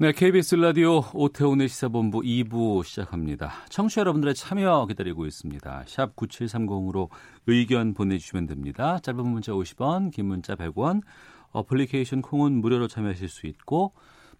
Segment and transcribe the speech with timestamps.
[0.00, 3.50] 네, KBS 라디오 오태훈의 시사본부 2부 시작합니다.
[3.68, 5.84] 청취자 여러분들의 참여 기다리고 있습니다.
[5.88, 7.08] 샵 9730으로
[7.48, 9.00] 의견 보내주시면 됩니다.
[9.00, 11.02] 짧은 문자 50원, 긴 문자 100원,
[11.50, 13.92] 어플리케이션 콩은 무료로 참여하실 수 있고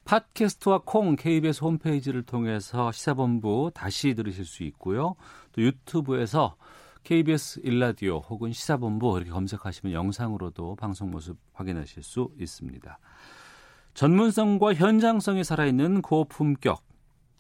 [0.05, 5.17] 팟캐스트와 콩 KBS 홈페이지를 통해서 시사본부 다시 들으실 수 있고요.
[5.51, 6.55] 또 유튜브에서
[7.03, 13.01] KBS 일라디오 혹은 시사본부 이렇게 검색하시면 영상으로도 방송 모습 확인하실 수 있습니다.
[13.99, 16.85] 전문성과 현장성이 살아있는 고품격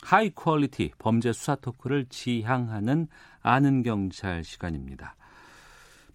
[0.02, 3.06] high quality 범죄 수사 토크를 지향하는
[3.42, 5.14] 아는 경찰 시간입니다.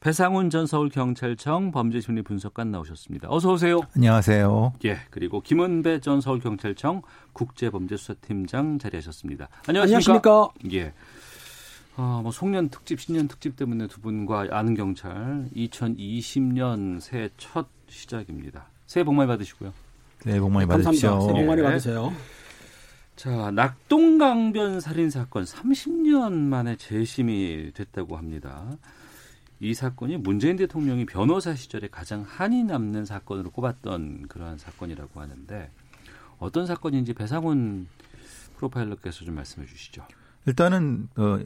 [0.01, 3.29] 배상훈 전 서울경찰청 범죄심리 분석관 나오셨습니다.
[3.31, 3.79] 어서 오세요.
[3.95, 4.73] 안녕하세요.
[4.83, 9.47] 예, 그리고 김은배 전 서울경찰청 국제범죄수사팀장 자리하셨습니다.
[9.69, 10.19] 안녕하십니까?
[10.19, 10.49] 안녕하십니까?
[10.73, 10.93] 예.
[11.95, 18.67] 어, 뭐 송년 특집, 신년 특집 때문에 두 분과 아는 경찰 2020년 새해 첫 시작입니다.
[18.87, 19.71] 새해 복 많이 받으시고요.
[20.25, 21.09] 네, 복 많이 감사합니다.
[21.09, 21.35] 받으십시오.
[21.35, 21.63] 복 많이 예.
[21.63, 22.13] 받으세요.
[23.15, 28.65] 자, 낙동강변 살인 사건 30년 만에 재심이 됐다고 합니다.
[29.59, 35.69] 이 사건이 문재인 대통령이 변호사 시절에 가장 한이 남는 사건으로 꼽았던 그러한 사건이라고 하는데
[36.39, 37.87] 어떤 사건인지 배상훈
[38.57, 40.05] 프로파일러께서 좀 말씀해 주시죠.
[40.45, 41.39] 일단은 어,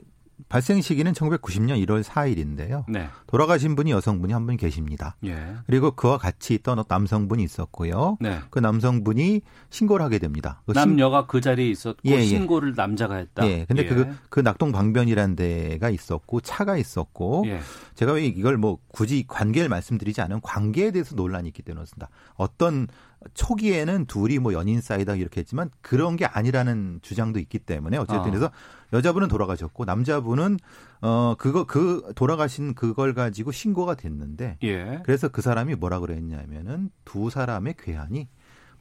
[0.49, 2.85] 발생 시기는 1990년 1월 4일인데요.
[2.87, 3.09] 네.
[3.27, 5.15] 돌아가신 분이 여성분이 한 분 계십니다.
[5.25, 5.55] 예.
[5.65, 8.17] 그리고 그와 같이 있던 남성분이 있었고요.
[8.21, 8.39] 네.
[8.49, 10.61] 그 남성분이 신고를 하게 됩니다.
[10.65, 12.23] 그 신- 남녀가 그 자리에 있었고 예, 예.
[12.25, 13.45] 신고를 남자가 했다.
[13.47, 13.87] 예, 근데 예.
[13.87, 17.59] 그, 그 낙동 방변이라는 데가 있었고, 차가 있었고, 예.
[17.95, 22.09] 제가 왜 이걸 뭐 굳이 관계를 말씀드리지 않으면 관계에 대해서 논란이 있기 때문에 그렇습니다.
[22.35, 22.87] 어떤
[23.33, 28.23] 초기에는 둘이 뭐 연인 사이다 이렇게 했지만 그런 게 아니라는 주장도 있기 때문에 어쨌든 아.
[28.23, 28.51] 그래서
[28.93, 30.57] 여자분은 돌아가셨고 남자분은
[31.01, 35.01] 어 그거 그 돌아가신 그걸 가지고 신고가 됐는데 예.
[35.03, 38.27] 그래서 그 사람이 뭐라 그랬냐면은 두 사람의 괴한이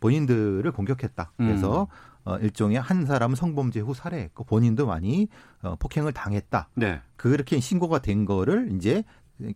[0.00, 1.32] 본인들을 공격했다.
[1.36, 1.88] 그래서
[2.24, 5.28] 어 일종의 한 사람은 성범죄 후 살해했고 본인도 많이
[5.62, 6.68] 어 폭행을 당했다.
[6.74, 7.00] 네.
[7.16, 9.04] 그렇게 신고가 된 거를 이제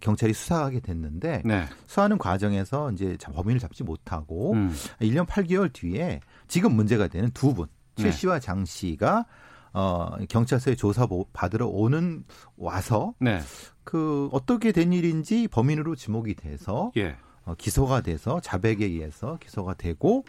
[0.00, 1.64] 경찰이 수사하게 됐는데 네.
[1.86, 4.74] 수사하는 과정에서 이제 자- 범인을 잡지 못하고 음.
[5.00, 8.10] 1년 8개월 뒤에 지금 문제가 되는 두 분, 최 네.
[8.12, 9.26] 씨와 장 씨가
[9.72, 12.24] 어 경찰서에 조사 보- 받으러 오는
[12.56, 13.40] 와서 네.
[13.84, 17.16] 그 어떻게 된 일인지 범인으로 지목이 돼서 예.
[17.44, 20.24] 어, 기소가 돼서 자백에 의해서 기소가 되고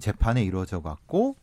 [0.00, 1.36] 재판에 이루어져 갖고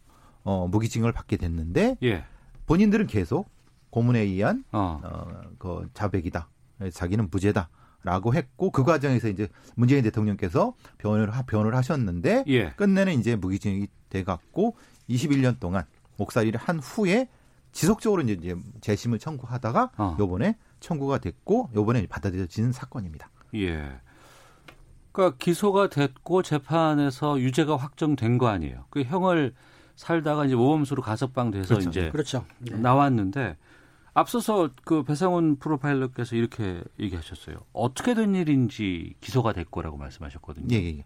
[0.43, 2.23] 어 무기징역을 받게 됐는데 예.
[2.65, 3.49] 본인들은 계속
[3.89, 5.01] 고문에 의한 어.
[5.03, 6.47] 어, 그 자백이다.
[6.89, 7.69] 자기는 무죄다
[8.03, 12.69] 라고 했고 그 과정에서 이제 문재인 대통령께서 변을 하, 변을 하셨는데 예.
[12.71, 14.75] 끝내는 이제 무기징역이 돼 갖고
[15.09, 15.83] 21년 동안
[16.17, 17.29] 목살이를 한 후에
[17.73, 20.17] 지속적으로 이제- 이제 재심을 청구하다가 어.
[20.19, 23.29] 요번에 청구가 됐고 요번에 받아들여지는 사건입니다.
[23.55, 23.99] 예.
[25.11, 28.85] 그러니까 기소가 됐고 재판에서 유죄가 확정된 거 아니에요.
[28.89, 29.53] 그 형을
[29.95, 31.89] 살다가 이제 모범수로 가석방 돼서 그렇죠.
[31.89, 32.45] 이제 그렇죠.
[32.59, 32.75] 네.
[32.77, 33.57] 나왔는데
[34.13, 37.57] 앞서서 그 배상훈 프로파일러께서 이렇게 얘기하셨어요.
[37.73, 40.67] 어떻게 된 일인지 기소가 됐고라고 말씀하셨거든요.
[40.75, 41.05] 예, 예, 예.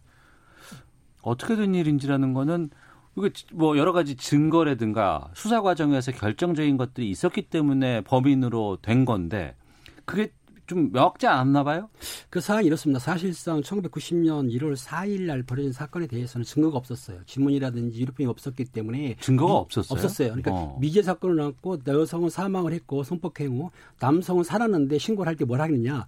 [1.22, 2.70] 어떻게 된 일인지라는 거는
[3.18, 9.56] 이게 뭐 여러 가지 증거라든가 수사 과정에서 결정적인 것들이 있었기 때문에 범인으로 된 건데
[10.06, 10.32] 그게
[10.68, 11.90] 좀 명확지 않았나 봐요.
[12.30, 13.00] 그 사안이 이렇습니다.
[13.00, 17.20] 사실상 1990년 1월 4일 날 벌어진 사건에 대해서는 증거가 없었어요.
[17.26, 19.94] 지문이라든지 유류품이 없었기 때문에 증거가 미- 없었어요?
[19.96, 20.28] 없었어요.
[20.30, 20.78] 그러니까 어.
[20.80, 26.06] 미제 사건을 낳고 여성은 사망을 했고 성폭행 후 남성은 살았는데 신고를 할 때 뭘 하겠느냐?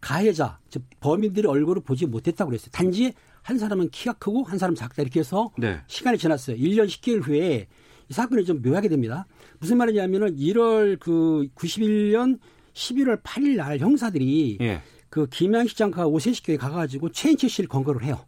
[0.00, 2.70] 가해자, 즉 범인들의 얼굴을 보지 못했다고 그랬어요.
[2.72, 5.78] 단지 한 사람은 키가 크고 한 사람은 작다 이렇게 해서 네.
[5.86, 6.56] 시간이 지났어요.
[6.56, 7.68] 1년 10개월 후에
[8.08, 9.26] 이 사건이 좀 묘하게 됩니다.
[9.60, 12.38] 무슨 말이냐면은 1월 그 91년
[12.74, 14.80] 11월 8일 날 형사들이 예.
[15.08, 18.24] 그 김양식장과 오세식교에 가가지고 최인철 씨를 검거를 해요.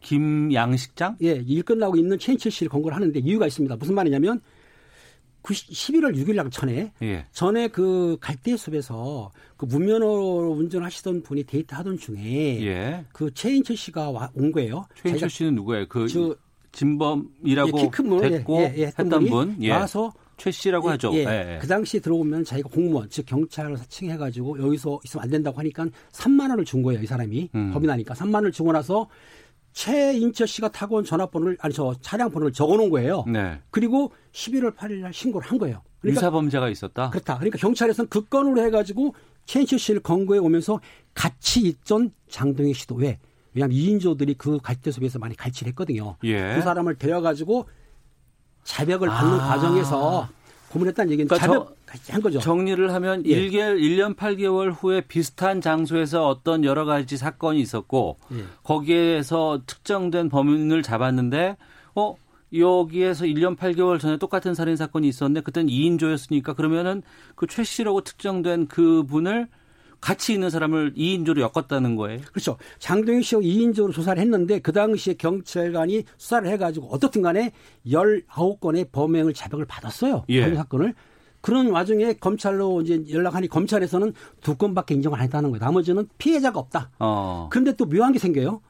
[0.00, 1.16] 김양식장?
[1.22, 3.76] 예, 일 끝나고 있는 최인철 씨를 검거를 하는데 이유가 있습니다.
[3.76, 4.40] 무슨 말이냐면
[5.42, 7.26] 90, 11월 6일 날 전에 예.
[7.32, 13.04] 전에 그 갈대숲에서 그 무면허로 운전하시던 분이 데이트 하던 중에 예.
[13.12, 14.86] 그 최인철 씨가 와, 온 거예요.
[15.02, 15.86] 최인철 씨는 누구예요?
[15.88, 16.34] 그 저-
[16.72, 17.78] 진범이라고
[18.24, 19.70] 예, 됐고 예, 예, 예, 했던 했던 분이 분, 예.
[19.70, 21.12] 와서 최 씨라고 하죠.
[21.14, 21.58] 예, 예, 예.
[21.60, 26.64] 그 당시에 들어오면 자기가 공무원, 즉 경찰을 사칭해가지고 여기서 있으면 안 된다고 하니까 3만 원을
[26.64, 27.72] 준 거예요, 이 사람이 음.
[27.72, 29.08] 겁이 나니까 3만 원을 주고 나서
[29.72, 33.24] 최인철 씨가 타고 온 전화번호를 아니 저 차량 번호를 적어놓은 거예요.
[33.26, 33.60] 네.
[33.70, 35.82] 그리고 11월 8일 날 신고를 한 거예요.
[36.00, 37.10] 그러니까 유사 범죄가 있었다.
[37.10, 37.38] 그렇다.
[37.38, 39.14] 그러니까 경찰에서는 그 건으로 해가지고
[39.46, 40.80] 최인철 씨를 건거해 오면서
[41.12, 43.18] 같이 있던 장동희 씨도 왜?
[43.52, 46.16] 왜냐하면 2인조들이 그 갈대 속에서 많이 갈취를 했거든요.
[46.24, 46.54] 예.
[46.56, 47.66] 그 사람을 데려가지고
[48.64, 49.48] 자백을 받는 아.
[49.48, 50.28] 과정에서
[50.70, 52.40] 고문했다는 얘기는 그러니까 자백 한 거죠.
[52.40, 53.30] 정리를 하면 예.
[53.30, 58.44] 일 1개월, 1년 8개월 후에 비슷한 장소에서 어떤 여러 가지 사건이 있었고 예.
[58.64, 61.56] 거기에서 특정된 범인을 잡았는데
[61.94, 62.16] 어
[62.56, 67.02] 여기에서 1년 8개월 전에 똑같은 살인 사건이 있었는데 그때는 2인조였으니까 그러면은
[67.36, 69.48] 그 최 씨라고 특정된 그분을
[70.04, 72.20] 같이 있는 사람을 2인조로 엮었다는 거예요.
[72.30, 72.58] 그렇죠.
[72.78, 77.52] 장동희 씨하고 2인조로 조사를 했는데 그 당시에 경찰관이 수사를 해가지고 어떻든 간에
[77.86, 80.24] 19건의 범행을 자백을 받았어요.
[80.28, 80.42] 예.
[80.42, 80.94] 범행 사건을.
[81.40, 84.12] 그런 와중에 검찰로 이제 연락하니 검찰에서는
[84.42, 85.64] 두 건밖에 인정을 안 했다는 거예요.
[85.64, 86.90] 나머지는 피해자가 없다.
[86.98, 87.48] 어.
[87.50, 88.60] 그런데 또 묘한 게 생겨요.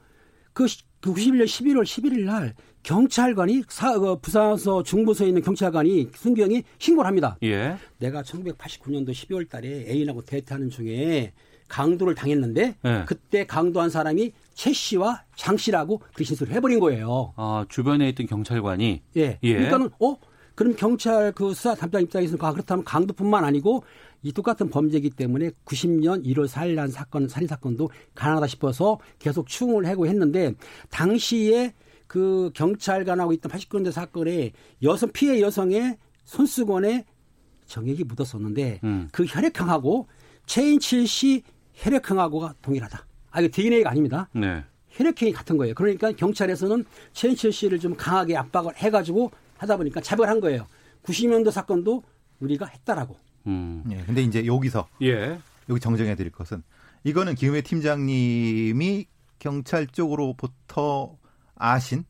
[0.52, 2.54] 그, 시- 그 91년 11월 11일 날
[2.84, 7.36] 경찰관이 사, 그 부산서 중부서에 있는 경찰관이 순경이 신고를 합니다.
[7.42, 7.76] 예.
[7.98, 11.32] 내가 1989년도 12월 달에 애인하고 데이트하는 중에
[11.66, 13.04] 강도를 당했는데 네.
[13.06, 17.32] 그때 강도한 사람이 최 씨와 장 씨라고 그 진술을 해버린 거예요.
[17.36, 19.38] 아, 주변에 있던 경찰관이 예.
[19.42, 19.52] 예.
[19.54, 20.16] 그러니까는 어
[20.54, 23.82] 그럼 경찰 그 수사 담당 입장에서는 아, 그렇다면 강도뿐만 아니고
[24.22, 29.86] 이 똑같은 범죄이기 때문에 90년 1월 4일 난 사건 살인 사건도 가능하다 싶어서 계속 추궁을
[29.86, 30.52] 하고 했는데
[30.90, 31.72] 당시에
[32.06, 34.52] 그 경찰관하고 있던 89년대 사건에
[34.82, 37.04] 여성 피해 여성의 손수건에
[37.66, 39.08] 정액이 묻었었는데 음.
[39.12, 40.06] 그 혈액형하고
[40.46, 41.42] 최인칠 씨
[41.74, 43.06] 혈액형하고가 동일하다.
[43.30, 44.28] 아 이거 DNA가 아닙니다.
[44.32, 44.64] 네.
[44.90, 45.74] 혈액형이 같은 거예요.
[45.74, 50.66] 그러니까 경찰에서는 최인철 씨를 좀 강하게 압박을 해가지고 하다 보니까 자백을 한 거예요.
[51.02, 52.04] 90년도 사건도
[52.40, 53.16] 우리가 했다라고.
[53.46, 53.82] 음.
[53.90, 54.02] 예.
[54.06, 55.38] 근데 이제 여기서 예.
[55.68, 56.62] 여기 정정해 드릴 것은
[57.02, 59.06] 이거는 김해 팀장님이
[59.38, 61.16] 경찰 쪽으로부터
[61.56, 62.04] 아신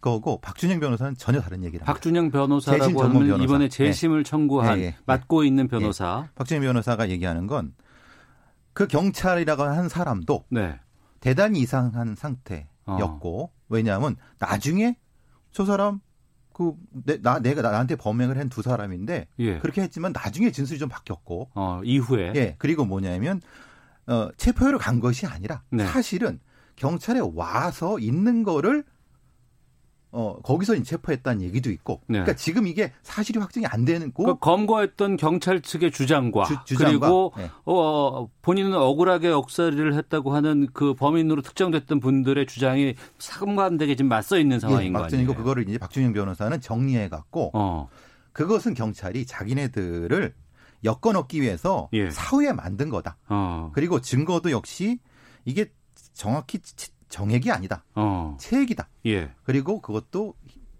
[0.00, 1.92] 거고 박준영 변호사는 전혀 다른 얘기를 합니다.
[1.92, 3.44] 박준영 변호사라고 전문 하면 변호사.
[3.44, 4.96] 이번에 재심을 청구한 예, 예.
[5.06, 6.28] 맡고 있는 변호사.
[6.36, 7.74] 박준영 변호사가 얘기하는 건
[8.78, 10.78] 그 경찰이라고 한 사람도 네.
[11.18, 13.52] 대단히 이상한 상태였고 어.
[13.68, 14.96] 왜냐하면 나중에
[15.50, 15.98] 저 사람
[16.52, 16.74] 그
[17.04, 19.58] 내, 나 내가 나한테 범행을 한 두 사람인데 예.
[19.58, 23.40] 그렇게 했지만 나중에 진술이 좀 바뀌었고 어, 이후에 예 그리고 뭐냐면
[24.06, 25.84] 어 체포하러 간 것이 아니라 네.
[25.84, 26.38] 사실은
[26.78, 28.84] 경찰에 와서 있는 거를
[30.10, 32.14] 어 거기서 체포했다는 얘기도 있고 네.
[32.20, 37.32] 그러니까 지금 이게 사실이 확정이 안 되는 고그 검거했던 경찰 측의 주장과 주- 주장과, 그리고
[37.36, 37.50] 네.
[37.66, 44.60] 어, 본인은 억울하게 역사를 했다고 하는 그 범인으로 특정됐던 분들의 주장이 상반되게 지금 맞서 있는
[44.60, 45.04] 상황인 거 아니에요?
[45.04, 45.16] 맞죠.
[45.22, 47.90] 이거 그거를 이제 박준영 변호사는 정리해 갖고 어.
[48.32, 50.32] 그것은 경찰이 자기네들을
[50.84, 52.08] 여건 얻기 위해서 예.
[52.10, 53.18] 사후에 만든 거다.
[53.28, 53.72] 어.
[53.74, 55.00] 그리고 증거도 역시
[55.44, 55.70] 이게
[56.18, 57.84] 정확히 치- 정액이 아니다.
[57.94, 58.36] 어.
[58.40, 58.88] 체액이다.
[59.06, 59.30] 예.
[59.44, 60.34] 그리고 그것도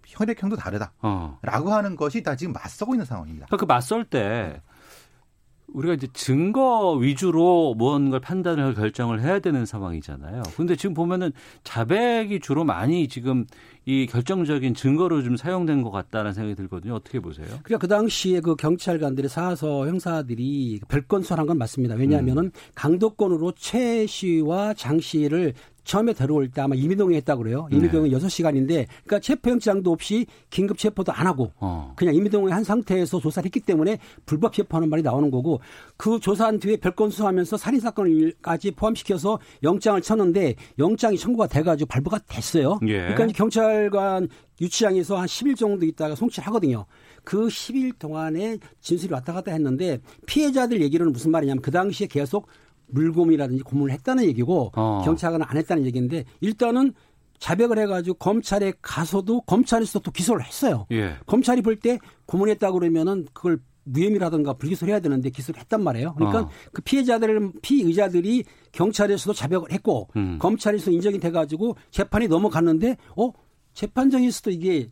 [0.05, 0.93] 혈액형도 다르다.
[1.00, 1.38] 어.
[1.43, 3.46] 라고 하는 것이 다 지금 맞서고 있는 상황입니다.
[3.46, 4.61] 그러니까 그 맞설 때
[5.69, 10.43] 우리가 이제 증거 위주로 무언가를 판단을 결정을 해야 되는 상황이잖아요.
[10.56, 11.31] 근데 지금 보면은
[11.62, 13.46] 자백이 주로 많이 지금
[13.88, 16.94] 이 결정적인 증거로 좀 사용된 것 같다는 생각이 들거든요.
[16.94, 17.46] 어떻게 보세요?
[17.62, 21.94] 그러니까 그 당시에 그 경찰관들이 사서 형사들이 별건 수사한 건 맞습니다.
[21.94, 22.50] 왜냐하면 음.
[22.75, 25.55] 강도권으로 최 씨와 장 씨를
[25.88, 27.67] 처음에 데려올 때 아마 이민동에 했다고 그래요.
[27.70, 27.79] 네.
[27.79, 28.37] 이민동은 여섯 네.
[28.37, 31.94] 시간인데 그러니까 체포영장도 없이 긴급 체포도 안 하고 어.
[31.96, 35.61] 그냥 이민동에 한 상태에서 조사를 했기 때문에 불법 체포하는 말이 나오는 거고
[35.97, 42.18] 그 조사한 뒤에 별건 수하면서 살인 사건까지 포함시켜서 영장을 쳤는데 영장이 청구가 돼 가지고 발부가
[42.28, 42.78] 됐어요.
[42.87, 43.14] 예.
[43.14, 44.28] 그러니까 경찰 검찰관
[44.61, 46.87] 유치장에서 한 10일 정도 있다가 송치를 하거든요.
[47.25, 52.49] 그 10일 동안에 진술이 왔다 갔다 했는데 피해자들 얘기로는 무슨 말이냐면 그 당시에 계속
[52.88, 55.02] 물곰이라든지 고문을 했다는 얘기고 어.
[55.04, 56.92] 경찰은 안 했다는 얘기인데 일단은
[57.38, 60.87] 자백을 해가지고 검찰에 가서도 검찰에서 또 기소를 했어요.
[60.90, 61.14] 예.
[61.26, 66.14] 검찰이 볼 때 고문했다 그러면은 그걸 무혐의라든가 불기소를 해야 되는데 기소를 했단 말이에요.
[66.14, 66.50] 그러니까 어.
[66.73, 70.38] 그 피해자들, 피의자들이 경찰에서도 자백을 했고 음.
[70.40, 73.30] 검찰에서 인정이 돼가지고 재판이 넘어갔는데 어
[73.78, 74.90] 재판정에서도 이게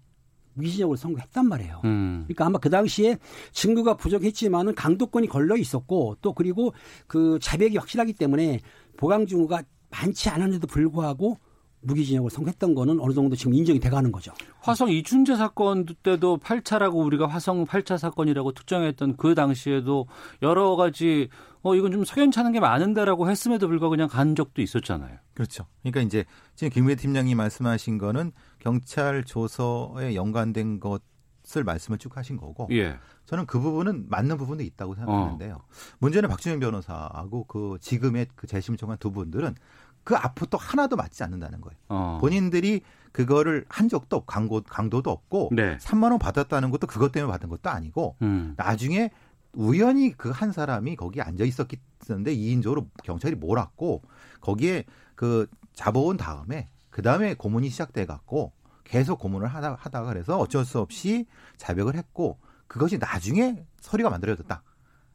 [0.55, 1.83] 무기징역을 선고했단 말이에요.
[1.85, 2.23] 음.
[2.27, 3.19] 그러니까 아마 그 당시에
[3.51, 6.73] 증거가 부족했지만은 강도권이 걸려 있었고 또 그리고
[7.09, 8.61] 그 자백이 확실하기 때문에
[8.97, 11.37] 보강 증거가 많지 않았는데도 불구하고
[11.81, 14.33] 무기징역을 선고했던 거는 어느 정도 지금 인정이 돼가는 거죠.
[14.61, 20.07] 화성 이춘재 사건 때도 8차라고 우리가 화성 8차 사건이라고 특정했던 그 당시에도
[20.43, 21.29] 여러 가지
[21.63, 25.19] 어 이건 좀 석연찮은 게 많은데라고 했음에도 불구하고 그냥 간 적도 있었잖아요.
[25.35, 25.67] 그렇죠.
[25.83, 26.25] 그러니까 이제
[26.55, 28.33] 지금 김우혜 팀장님 말씀하신 거는
[28.67, 32.97] 경찰 조서에 연관된 것을 말씀을 쭉 하신 거고 예.
[33.27, 35.61] 저는 그 부분은 맞는 부분도 있다고 생각하는데요.
[36.01, 39.55] 문제는 박준영 변호사하고 그 지금의 그 재심 청한 두 분들은
[40.03, 41.79] 그 앞부터 하나도 맞지 않는다는 거예요.
[41.89, 42.19] 어.
[42.21, 42.81] 본인들이
[43.13, 45.79] 그거를 한 적도 없고 강도, 강도도 없고 네.
[45.79, 48.55] 3만 원 받았다는 것도 그것 때문에 받은 것도 아니고 음.
[48.57, 49.11] 나중에
[49.53, 54.03] 우연히 그 한 사람이 거기 앉아 있었는데 2인조로 경찰이 몰았고
[54.41, 58.53] 거기에 그 잡아온 다음에 그 다음에 고문이 시작돼 갖고
[58.87, 61.27] 계속 고문을 하다, 하다가 그래서 어쩔 수 없이
[61.57, 64.63] 자백을 했고 그것이 나중에 서류가 만들어졌다.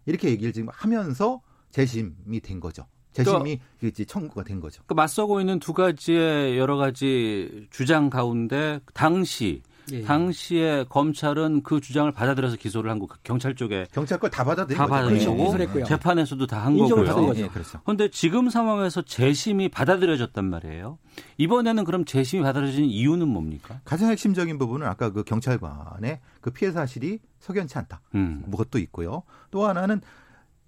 [0.06, 2.86] 이렇게 얘기를 지금 하면서 재심이 된 거죠.
[3.14, 4.84] 재심이 이제 청구가 된 거죠.
[4.88, 9.62] 그 맞서고 있는 두 가지의 여러 가지 주장 가운데 당시
[9.92, 10.02] 예, 예.
[10.04, 14.78] 당시에 검찰은 그 주장을 받아들여서 기소를 한 거, 그 경찰 쪽에 경찰 걸 다 받아들인
[14.78, 14.92] 다 거죠.
[14.94, 15.32] 받아들인 그렇죠.
[15.32, 15.86] 거고 기소를 했고요.
[15.86, 17.16] 재판에서도 다한 인정을 거고요.
[17.16, 17.42] 받은 거죠.
[17.44, 17.80] 예, 그렇죠.
[17.84, 20.98] 그런데 지금 상황에서 재심이 받아들여졌단 말이에요.
[21.38, 23.82] 이번에는 그럼 재심이 받아들여진 이유는 뭡니까?
[23.86, 28.02] 가장 핵심적인 부분은 아까 그 경찰관의 그 피해 사실이 석연치 않다.
[28.16, 28.44] 음.
[28.48, 29.24] 뭐 그것도 있고요.
[29.52, 30.02] 또 하나는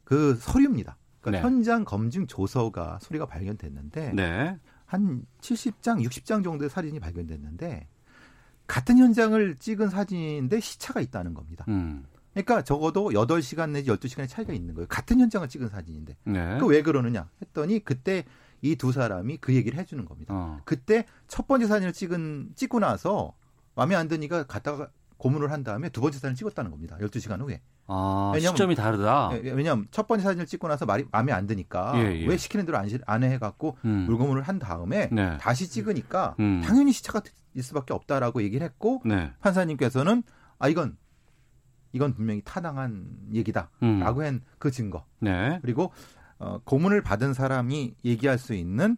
[0.04, 0.98] 그 서류입니다.
[1.22, 1.54] 그러니까 네.
[1.56, 4.58] 현장 검증 조서가 서류가 발견됐는데 네.
[4.86, 7.88] 한 70장, 60장 정도의 사진이 발견됐는데
[8.74, 11.64] 같은 현장을 찍은 사진인데 시차가 있다는 겁니다.
[11.68, 12.08] 음.
[12.34, 14.88] 그러니까 적어도 8시간 내지 12시간의 차이가 있는 거예요.
[14.88, 16.18] 같은 현장을 찍은 사진인데.
[16.24, 16.58] 네.
[16.58, 18.26] 그왜 그러느냐 했더니 그때
[18.64, 20.34] 이 두 사람이 그 얘기를 해주는 겁니다.
[20.34, 20.60] 어.
[20.66, 23.36] 그때 첫 번째 사진을 찍은 찍고 나서
[23.76, 26.98] 마음에 안 드니까 갔다가 고문을 한 다음에 두 번째 사진을 찍었다는 겁니다.
[27.00, 27.62] 12시간 후에.
[27.88, 29.32] 아, 왜냐면- 시점이 다르다.
[29.44, 32.28] 예, 왜냐하면 첫 번째 사진을 찍고 나서 말이 마음에 안 드니까 예, 예.
[32.28, 34.06] 왜 시키는 대로 안, 시- 안 해갖고 음.
[34.08, 35.38] 물고문을 한 다음에 네.
[35.40, 36.62] 다시 찍으니까 음.
[36.64, 37.22] 당연히 시차가
[37.54, 39.32] 있을 수밖에 없다라고 얘기를 했고 네.
[39.42, 40.24] 판사님께서는
[40.60, 40.98] 아 이건
[41.92, 44.02] 이건 분명히 타당한 얘기다라고 음.
[44.04, 45.60] 한그 증거 네.
[45.62, 45.92] 그리고
[46.40, 48.98] 어, 고문을 받은 사람이 얘기할 수 있는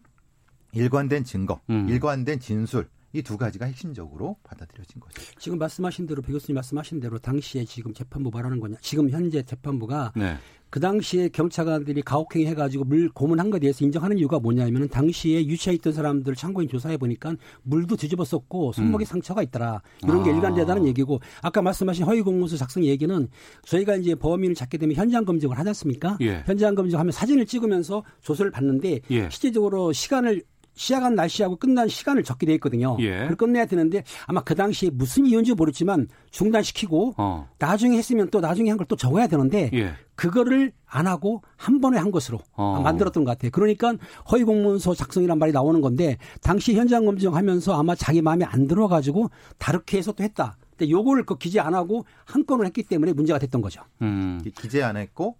[0.72, 1.88] 일관된 증거, 음.
[1.88, 5.20] 일관된 진술 이 두 가지가 핵심적으로 받아들여진 거죠.
[5.38, 10.12] 지금 말씀하신 대로 배 교수님 말씀하신 대로 당시에 지금 재판부 말하는 거냐 지금 현재 재판부가
[10.14, 10.36] 네.
[10.70, 15.92] 그 당시에 경찰관들이 가혹행위 해가지고 물 고문한 것에 대해서 인정하는 이유가 뭐냐면은 당시에 유치해 있던
[15.92, 20.34] 사람들 참고인 조사해 보니까 물도 뒤집었었고 손목에 상처가 있더라 이런 게 음.
[20.34, 20.36] 아.
[20.36, 23.28] 일관되다는 얘기고 아까 말씀하신 허위 공문서 작성 얘기는
[23.64, 26.18] 저희가 이제 범인을 찾게 되면 현장 검증을 하지 않습니까?
[26.20, 26.42] 예.
[26.46, 29.28] 현장 검증하면 사진을 찍으면서 조서를 받는데 예.
[29.30, 30.42] 실제적으로 시간을
[30.76, 32.96] 시작한 날씨하고 끝난 시간을 적게 돼 있거든요.
[33.00, 33.22] 예.
[33.22, 37.48] 그걸 끝내야 되는데 아마 그 당시에 무슨 이유인지 모르지만 중단시키고 어.
[37.58, 39.94] 나중에 했으면 또 나중에 한 걸 또 적어야 되는데 예.
[40.14, 42.80] 그거를 안 하고 한 번에 한 것으로 어.
[42.82, 43.50] 만들었던 것 같아요.
[43.50, 43.94] 그러니까
[44.30, 49.98] 허위 공문서 작성이란 말이 나오는 건데 당시 현장 검증하면서 아마 자기 마음에 안 들어가지고 다르게
[49.98, 50.56] 해서 또 했다.
[50.76, 53.80] 근데 요거를 그 기재 안 하고 한 건을 했기 때문에 문제가 됐던 거죠.
[54.02, 54.40] 음.
[54.54, 55.36] 기재 안 했고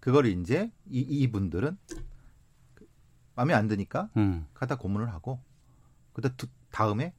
[0.00, 1.76] 그걸 이제 이, 이분들은
[3.36, 4.46] 마음에 안 드니까 음.
[4.54, 5.40] 갖다 고문을 하고
[6.12, 6.30] 그다
[6.72, 7.14] 다음에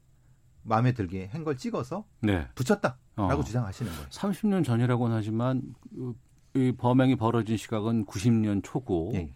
[0.63, 2.47] 마음에 들게 한 걸 찍어서 네.
[2.55, 2.97] 붙였다라고
[3.39, 3.43] 어.
[3.43, 4.07] 주장하시는 거예요.
[4.09, 5.61] 30년 전이라고는 하지만
[5.95, 6.15] 그,
[6.55, 9.31] 이 범행이 벌어진 시각은 90년 초고 예.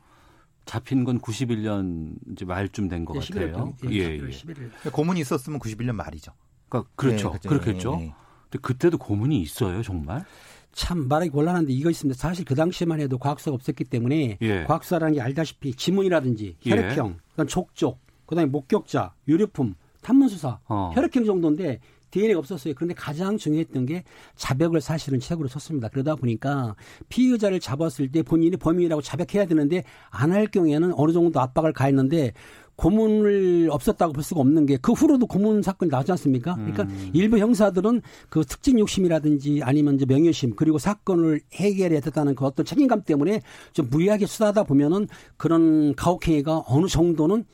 [0.65, 3.73] 잡힌 건 91년 이제 말쯤 된것 예, 같아요.
[3.81, 4.17] 11월, 예, 예.
[4.19, 4.55] 11일.
[4.55, 6.33] 그러니까 고문이 있었으면 91년 말이죠.
[6.69, 7.31] 그러니까 그렇죠.
[7.35, 7.49] 예, 그렇죠.
[7.49, 7.97] 그렇겠죠.
[7.99, 8.13] 예, 예.
[8.49, 10.25] 근데 그때도 고문이 있어요, 정말?
[10.73, 12.17] 참 말하기 곤란한데 이거 있습니다.
[12.19, 14.63] 사실 그 당시만 해도 과학수가 없었기 때문에 예.
[14.63, 16.69] 과학수라는 게 알다시피 지문이라든지 예.
[16.69, 20.91] 혈액형, 그다음 족족, 그다음에 목격자, 유류품, 탐문수사, 어.
[20.95, 21.79] 혈액형 정도인데
[22.11, 22.73] DNA가 없었어요.
[22.75, 24.03] 그런데 가장 중요했던 게
[24.35, 25.87] 자백을 사실은 책으로 쳤습니다.
[25.87, 26.75] 그러다 보니까
[27.07, 32.33] 피의자를 잡았을 때 본인이 범인이라고 자백해야 되는데 안 할 경우에는 어느 정도 압박을 가했는데
[32.81, 36.55] 고문을 없었다고 볼 수가 없는 게 그 후로도 고문 사건이 나오지 않습니까?
[36.55, 42.65] 그러니까 일부 형사들은 그 특징 욕심이라든지 아니면 이제 명예심 그리고 사건을 해결해야 됐다는 그 어떤
[42.65, 43.41] 책임감 때문에
[43.73, 45.07] 좀 무리하게 수사하다 보면은
[45.37, 47.45] 그런 가혹행위가 어느 정도는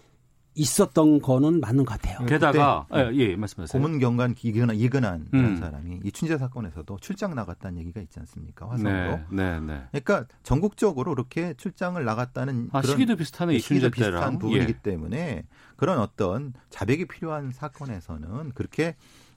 [0.58, 2.26] 있었던 거는 맞는 것 같아요.
[2.26, 3.82] 게다가 그때 예, 예, 말씀하세요.
[3.82, 5.58] 고문 경관 이근한 이근한이라는 음.
[5.58, 8.70] 사람이 이 춘재 사건에서도 출장 나갔다는 얘기가 있지 않습니까?
[8.70, 9.20] 화성으로.
[9.30, 9.84] 네, 네, 네.
[9.92, 14.40] 그러니까 전국적으로 이렇게 출장을 나갔다는 아, 그런 시기도 비슷하네, 이 시기도 춘재 비슷한.
[14.40, 14.82] 부분이기 예.
[14.82, 15.44] 때문에
[15.76, 18.96] 그런 어떤 자백이 필요한 사건에서는 그렇게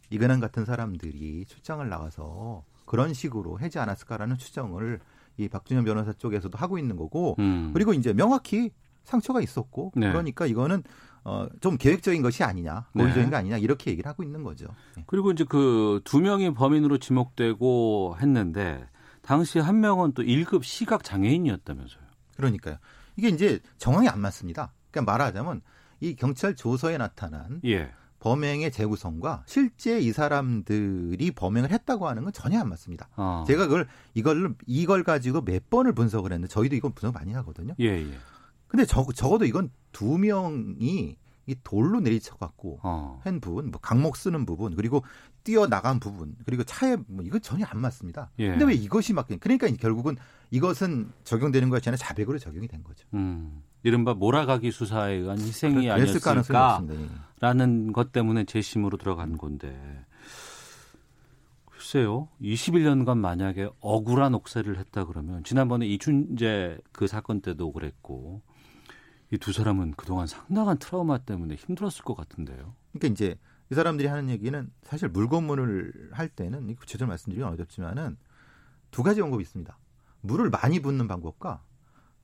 [0.09, 5.01] 이근한 같은 사람들이 출장을 나가서 그런 식으로 하지 않았을까라는 추정을
[5.37, 7.71] 이 박준현 변호사 쪽에서도 하고 있는 거고 음.
[7.73, 8.71] 그리고 이제 명확히
[9.05, 10.09] 상처가 있었고 네.
[10.09, 10.83] 그러니까 이거는
[11.25, 13.03] 어, 좀 계획적인 것이 아니냐, 네.
[13.03, 14.67] 고의적인 거 아니냐 이렇게 얘기를 하고 있는 거죠.
[14.97, 15.05] 네.
[15.07, 18.89] 그리고 이제 그 두 명이 범인으로 지목되고 했는데
[19.23, 22.03] 당시 한 명은 또 1급 시각 장애인이었다면서요.
[22.37, 22.77] 그러니까요.
[23.17, 24.73] 이게 이제 정황이 안 맞습니다.
[24.91, 25.61] 그러니까 말하자면
[26.01, 27.91] 이 경찰 조서에 나타난 예.
[28.21, 33.09] 범행의 재구성과 실제 이 사람들이 범행을 했다고 하는 건 전혀 안 맞습니다.
[33.17, 33.45] 어.
[33.47, 37.75] 제가 그걸 이걸 이걸 가지고 몇 번을 분석을 했는데 저희도 이건 분석 많이 하거든요.
[37.81, 38.19] 예, 예.
[38.71, 43.21] 근데 적, 적어도 이건 두 명이 이 돌로 내리쳐 갖고 어.
[43.25, 45.03] 한 부분, 뭐 강목 쓰는 부분, 그리고
[45.43, 48.31] 뛰어 나간 부분, 그리고 차에 뭐 이거 전혀 안 맞습니다.
[48.39, 48.51] 예.
[48.51, 49.39] 근데 왜 이것이 맞게?
[49.39, 50.17] 그러니까 결국은
[50.53, 53.05] 이것은 적용되는 것이 아니라 자백으로 적용이 된 거죠.
[53.15, 53.63] 음.
[53.83, 57.01] 이른바 몰아가기 수사에 의한 희생이 아니었을까라는.
[57.01, 57.93] 예.
[57.93, 60.05] 것 때문에 재심으로 들어간 건데
[61.65, 68.43] 글쎄요 21년간 만약에 억울한 옥살이를 했다 그러면 지난번에 이춘재 그 사건 때도 그랬고
[69.33, 72.75] 이 두 사람은 그동안 상당한 트라우마 때문에 힘들었을 것 같은데요.
[72.93, 73.39] 그러니까 이제
[73.71, 78.17] 이 사람들이 하는 얘기는 사실 물건문을 할 때는 이 구체적으로 말씀드리긴 어렵지만은
[78.91, 79.79] 두 가지 방법이 있습니다.
[80.23, 81.63] 물을 많이 붓는 방법과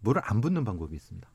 [0.00, 1.28] 물을 안 붓는 방법이 있습니다.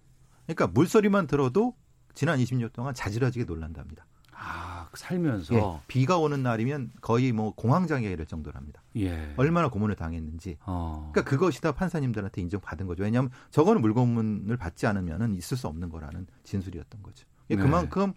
[0.46, 1.76] 그러니까 물소리만 들어도
[2.14, 4.06] 지난 20년 동안 자지러지게 놀란답니다.
[4.44, 8.82] 아 살면서 예, 비가 오는 날이면 거의 뭐 공황장애가 이럴 정도랍니다.
[8.98, 9.34] 예.
[9.38, 10.58] 얼마나 고문을 당했는지.
[10.66, 11.12] 어.
[11.14, 13.04] 그러니까 그것이 다 판사님들한테 인정받은 거죠.
[13.04, 17.28] 왜냐하면 저거는 물고문을 받지 않으면은 있을 수 없는 거라는 진술이었던 거죠.
[17.52, 17.62] 예, 네.
[17.62, 18.14] 그만큼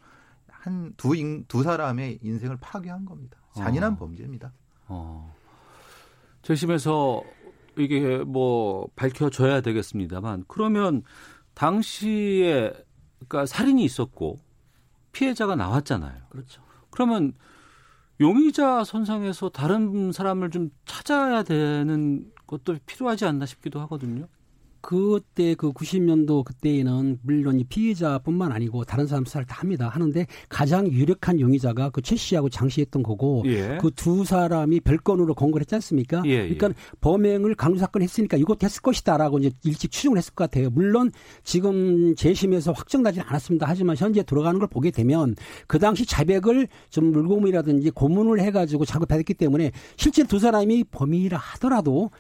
[0.49, 1.13] 한두
[1.47, 3.37] 두 사람의 인생을 파괴한 겁니다.
[3.55, 3.97] 잔인한 어.
[3.97, 4.53] 범죄입니다.
[4.89, 5.35] 어.
[6.41, 7.23] 재심에서
[7.77, 11.03] 이게 뭐 밝혀져야 되겠습니다만 그러면
[11.53, 12.73] 당시에
[13.19, 14.39] 그러니까 살인이 있었고
[15.15, 16.15] 피해자가 나왔잖아요.
[16.29, 16.63] 그렇죠.
[16.91, 17.33] 그러면
[18.21, 24.27] 용의자 선상에서 다른 사람을 좀 찾아야 되는 것도 필요하지 않나 싶기도 하거든요.
[24.85, 29.89] 그때 그 90년도 그때에는 물론 이 피해자뿐만 아니고 다른 사람 수사를 다 합니다.
[29.89, 33.79] 하는데 가장 유력한 용의자가 그 최 씨하고 장 씨였던 거고 예.
[33.81, 36.23] 그두 사람이 별건으로 건거를 했지 않습니까?
[36.27, 36.55] 예, 예.
[36.55, 40.69] 그러니까 범행을 강조 사건 했으니까 이거 됐을 것이다라고 이제 일찍 추정을 했을 것 같아요.
[40.71, 41.11] 물론
[41.43, 43.67] 지금 재심에서 확정나지는 않았습니다.
[43.67, 45.35] 하지만 현재 들어가는 걸 보게 되면
[45.67, 52.11] 그 당시 자백을 좀 물고문이라든지 고문을 해가지고 작업했기 때문에 실제 두 사람이 범인이라 하더라도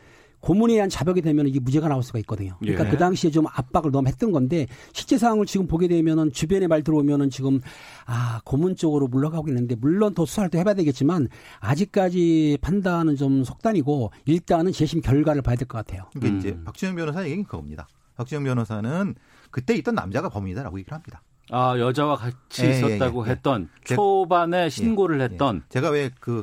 [0.44, 2.54] 고문에 의한 자백이 되면 이게 무죄가 나올 수가 있거든요.
[2.60, 2.90] 그러니까 예.
[2.90, 7.30] 그 당시에 좀 압박을 너무 했던 건데 실제 상황을 지금 보게 되면은 주변에 말 들어오면은
[7.30, 7.60] 지금
[8.04, 11.28] 아 고문 쪽으로 물러가고 있는데 물론 더 수사를 또 해봐야 되겠지만
[11.60, 16.04] 아직까지 판단은 좀 속단이고 일단은 재심 결과를 봐야 될 것 같아요.
[16.12, 16.38] 그러니까 음.
[16.40, 17.88] 이제 박주영 변호사 얘기는 그겁니다.
[18.16, 19.14] 박주영 변호사는
[19.50, 21.22] 그때 있던 남자가 범인이다라고 얘기를 합니다.
[21.50, 23.32] 아 여자와 같이 예, 예, 있었다고 예, 예.
[23.32, 25.68] 했던 제- 초반에 신고를 예, 했던 예.
[25.70, 26.42] 제가 왜 그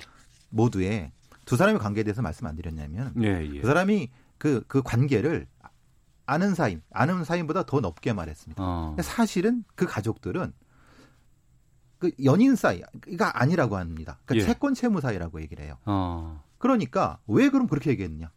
[0.50, 1.12] 모두에
[1.51, 3.60] 두 사람의 관계에 대해서 말씀 안 드렸냐면 예, 예.
[3.60, 5.48] 그 사람이 그, 그 관계를
[6.25, 8.64] 아는 사인, 아는 사인보다 더 높게 말했습니다.
[8.64, 8.96] 어.
[9.01, 10.53] 사실은 그 가족들은
[11.98, 14.20] 그 연인 사이가 아니라고 합니다.
[14.24, 14.48] 그러니까 예.
[14.48, 15.75] 채권 채무 사이라고 얘기를 해요.
[15.83, 16.42] 어.
[16.57, 18.31] 그러니까 왜 그럼 그렇게 얘기했느냐?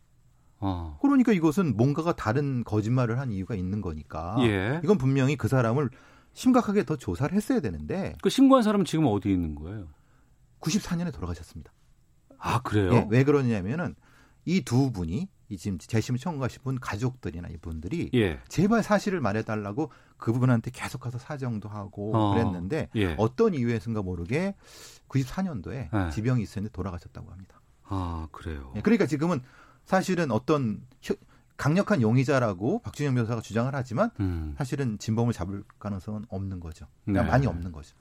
[0.58, 0.98] 어.
[1.00, 4.80] 그러니까 이것은 뭔가가 다른 거짓말을 한 이유가 있는 거니까 예.
[4.82, 5.88] 이건 분명히 그 사람을
[6.32, 9.86] 심각하게 더 조사를 했어야 되는데 그 신고한 사람은 지금 어디 있는 거예요?
[10.58, 11.70] 94년에 돌아가셨습니다.
[12.46, 12.92] 아 그래요?
[12.94, 13.94] 예, 왜 그러냐면은
[14.44, 18.40] 이 두 분이 이 지금 재심 청구하신 분 가족들이나 이분들이 예.
[18.48, 23.14] 제발 사실을 말해달라고 그분한테 계속 가서 사정도 하고 어, 그랬는데 예.
[23.18, 24.54] 어떤 이유에선가 모르게
[25.08, 26.10] 94년도에 네.
[26.10, 27.60] 지병이 있었는데 돌아가셨다고 합니다.
[27.84, 28.72] 아 그래요.
[28.76, 29.40] 예, 그러니까 지금은
[29.84, 31.14] 사실은 어떤 혀-
[31.56, 34.54] 강력한 용의자라고 박준영 변호사가 주장을 하지만 음.
[34.58, 36.86] 사실은 진범을 잡을 가능성은 없는 거죠.
[37.04, 37.30] 그냥 네.
[37.30, 37.94] 많이 없는 거죠.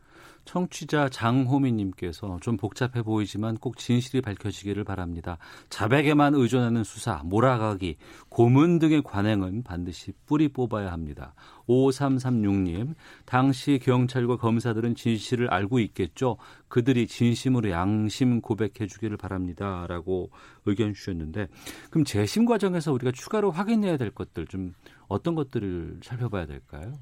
[0.46, 5.38] 청취자 장호민님께서 좀 복잡해 보이지만 꼭 진실이 밝혀지기를 바랍니다.
[5.70, 7.98] 자백에만 의존하는 수사, 몰아가기,
[8.30, 11.34] 고문 등의 관행은 반드시 뿌리 뽑아야 합니다.
[11.68, 16.38] 5336님, 당시 경찰과 검사들은 진실을 알고 있겠죠.
[16.68, 19.86] 그들이 진심으로 양심 고백해 주기를 바랍니다.
[19.88, 20.30] 라고
[20.66, 21.48] 의견 주셨는데,
[21.90, 24.74] 그럼 재심 과정에서 우리가 추가로 확인해야 될 것들 좀
[25.08, 26.94] 어떤 것들을 살펴봐야 될까요?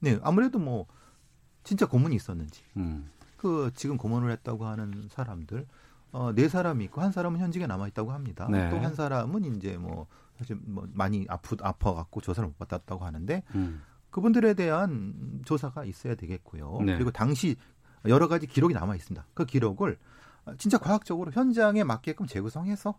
[0.00, 0.86] 네, 아무래도 뭐
[1.66, 5.66] 진짜 고문이 있었는지 음, 그 지금 고문을 했다고 하는 사람들
[6.12, 8.46] 어, 네 사람이 있고 한 사람은 현직에 남아 있다고 합니다.
[8.50, 8.70] 네.
[8.70, 10.06] 또한 사람은 이제 뭐
[10.38, 16.14] 사실 뭐 많이 아프 아파 갖고 조사를 못 받았다고 하는데 음, 그분들에 대한 조사가 있어야
[16.14, 16.78] 되겠고요.
[16.86, 16.94] 네.
[16.94, 17.56] 그리고 당시
[18.06, 19.26] 여러 가지 기록이 남아 있습니다.
[19.34, 19.98] 그 기록을
[20.58, 22.96] 진짜 과학적으로 현장에 맞게끔 재구성해서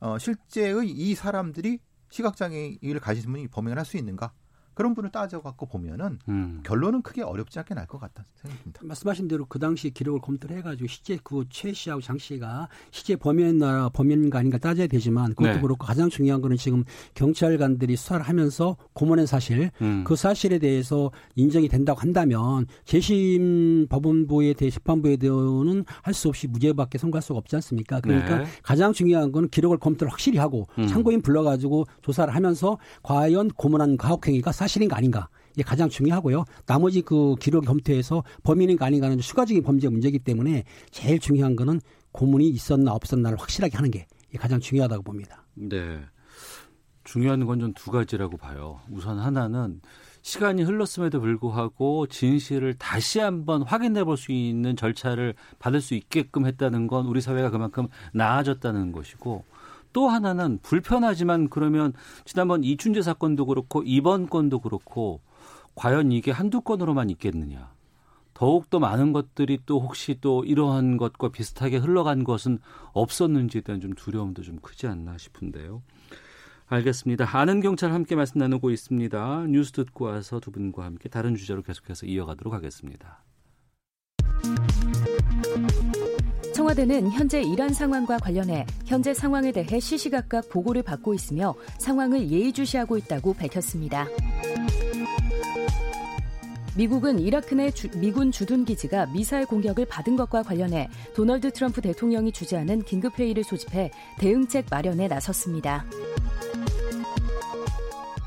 [0.00, 1.78] 어, 실제의 이 사람들이
[2.10, 4.32] 시각장애를 가진 분이 범행을 할 수 있는가
[4.74, 6.60] 그런 분을 따져갖고 보면은 음.
[6.64, 8.80] 결론은 크게 어렵지 않게 날 것 같다 생각합니다.
[8.84, 13.90] 말씀하신 대로 그 당시 기록을 검토를 해가지고 실제 그 최 씨하고 장 씨가 실제 범인나
[13.90, 15.60] 범인인가 아닌가 따져야 되지만 그것도 네.
[15.60, 20.04] 그렇고 가장 중요한 거는 지금 경찰관들이 수사를 하면서 고문한 사실 음.
[20.06, 26.98] 그 사실에 대해서 인정이 된다고 한다면 재심 법원부에 대해 재판부에 대해서는 할 수 없이 무죄밖에
[26.98, 28.00] 선고할 수가 없지 않습니까?
[28.00, 28.44] 그러니까 네.
[28.62, 30.86] 가장 중요한 건 기록을 검토를 확실히 하고 음.
[30.86, 36.44] 참고인 불러가지고 조사를 하면서 과연 고문한 가혹행위가 사실인가 아닌가 이게 가장 중요하고요.
[36.66, 41.80] 나머지 그 기록 검토해서 범인인가 아닌가는 추가적인 범죄 문제이기 때문에 제일 중요한 거는
[42.12, 44.06] 고문이 있었나 없었나를 확실하게 하는 게
[44.38, 45.44] 가장 중요하다고 봅니다.
[45.54, 46.00] 네.
[47.04, 48.80] 중요한 건좀두 가지라고 봐요.
[48.90, 49.80] 우선 하나는
[50.22, 56.86] 시간이 흘렀음에도 불구하고 진실을 다시 한번 확인해 볼 수 있는 절차를 받을 수 있게끔 했다는
[56.86, 59.44] 건 우리 사회가 그만큼 나아졌다는 것이고
[59.92, 61.92] 또 하나는 불편하지만 그러면
[62.24, 65.20] 지난번 이춘재 사건도 그렇고 이번 건도 그렇고
[65.74, 67.72] 과연 이게 한두 건으로만 있겠느냐.
[68.34, 72.58] 더욱더 많은 것들이 또 혹시 또 이러한 것과 비슷하게 흘러간 것은
[72.92, 75.82] 없었는지에 대한 좀 두려움도 좀 크지 않나 싶은데요.
[76.66, 77.26] 알겠습니다.
[77.36, 79.46] 아는 경찰 함께 말씀 나누고 있습니다.
[79.48, 83.22] 뉴스 듣고 와서 두 분과 함께 다른 주제로 계속해서 이어가도록 하겠습니다.
[86.62, 93.34] 청와대는 현재 이란 상황과 관련해 현재 상황에 대해 시시각각 보고를 받고 있으며 상황을 예의주시하고 있다고
[93.34, 94.06] 밝혔습니다.
[96.76, 102.30] 미국은 이라크 내 주, 미군 주둔 기지가 미사일 공격을 받은 것과 관련해 도널드 트럼프 대통령이
[102.30, 105.84] 주재하는 긴급 회의를 소집해 대응책 마련에 나섰습니다.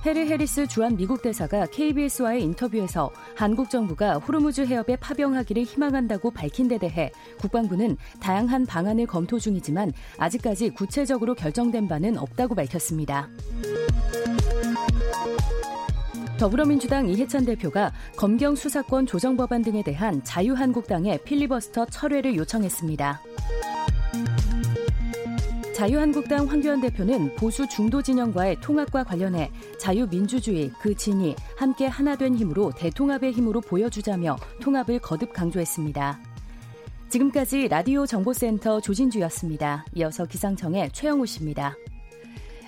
[0.06, 6.78] 해리 해리스 주한 미국 대사가 KBS와의 인터뷰에서 한국 정부가 호르무즈 해협에 파병하기를 희망한다고 밝힌 데
[6.78, 13.30] 대해 국방부는 다양한 방안을 검토 중이지만 아직까지 구체적으로 결정된 바는 없다고 밝혔습니다.
[16.38, 23.22] 더불어민주당 이해찬 대표가 검경 수사권 조정 법안 등에 대한 자유한국당의 필리버스터 철회를 요청했습니다.
[25.76, 32.72] 자유한국당 황교안 대표는 보수 중도 진영과의 통합과 관련해 자유민주주의 그 진이 함께 하나 된 힘으로
[32.72, 36.18] 대통합의 힘으로 보여주자며 통합을 거듭 강조했습니다.
[37.10, 39.84] 지금까지 라디오 정보센터 조진주였습니다.
[39.96, 41.76] 이어서 기상청의 최영우 씨입니다.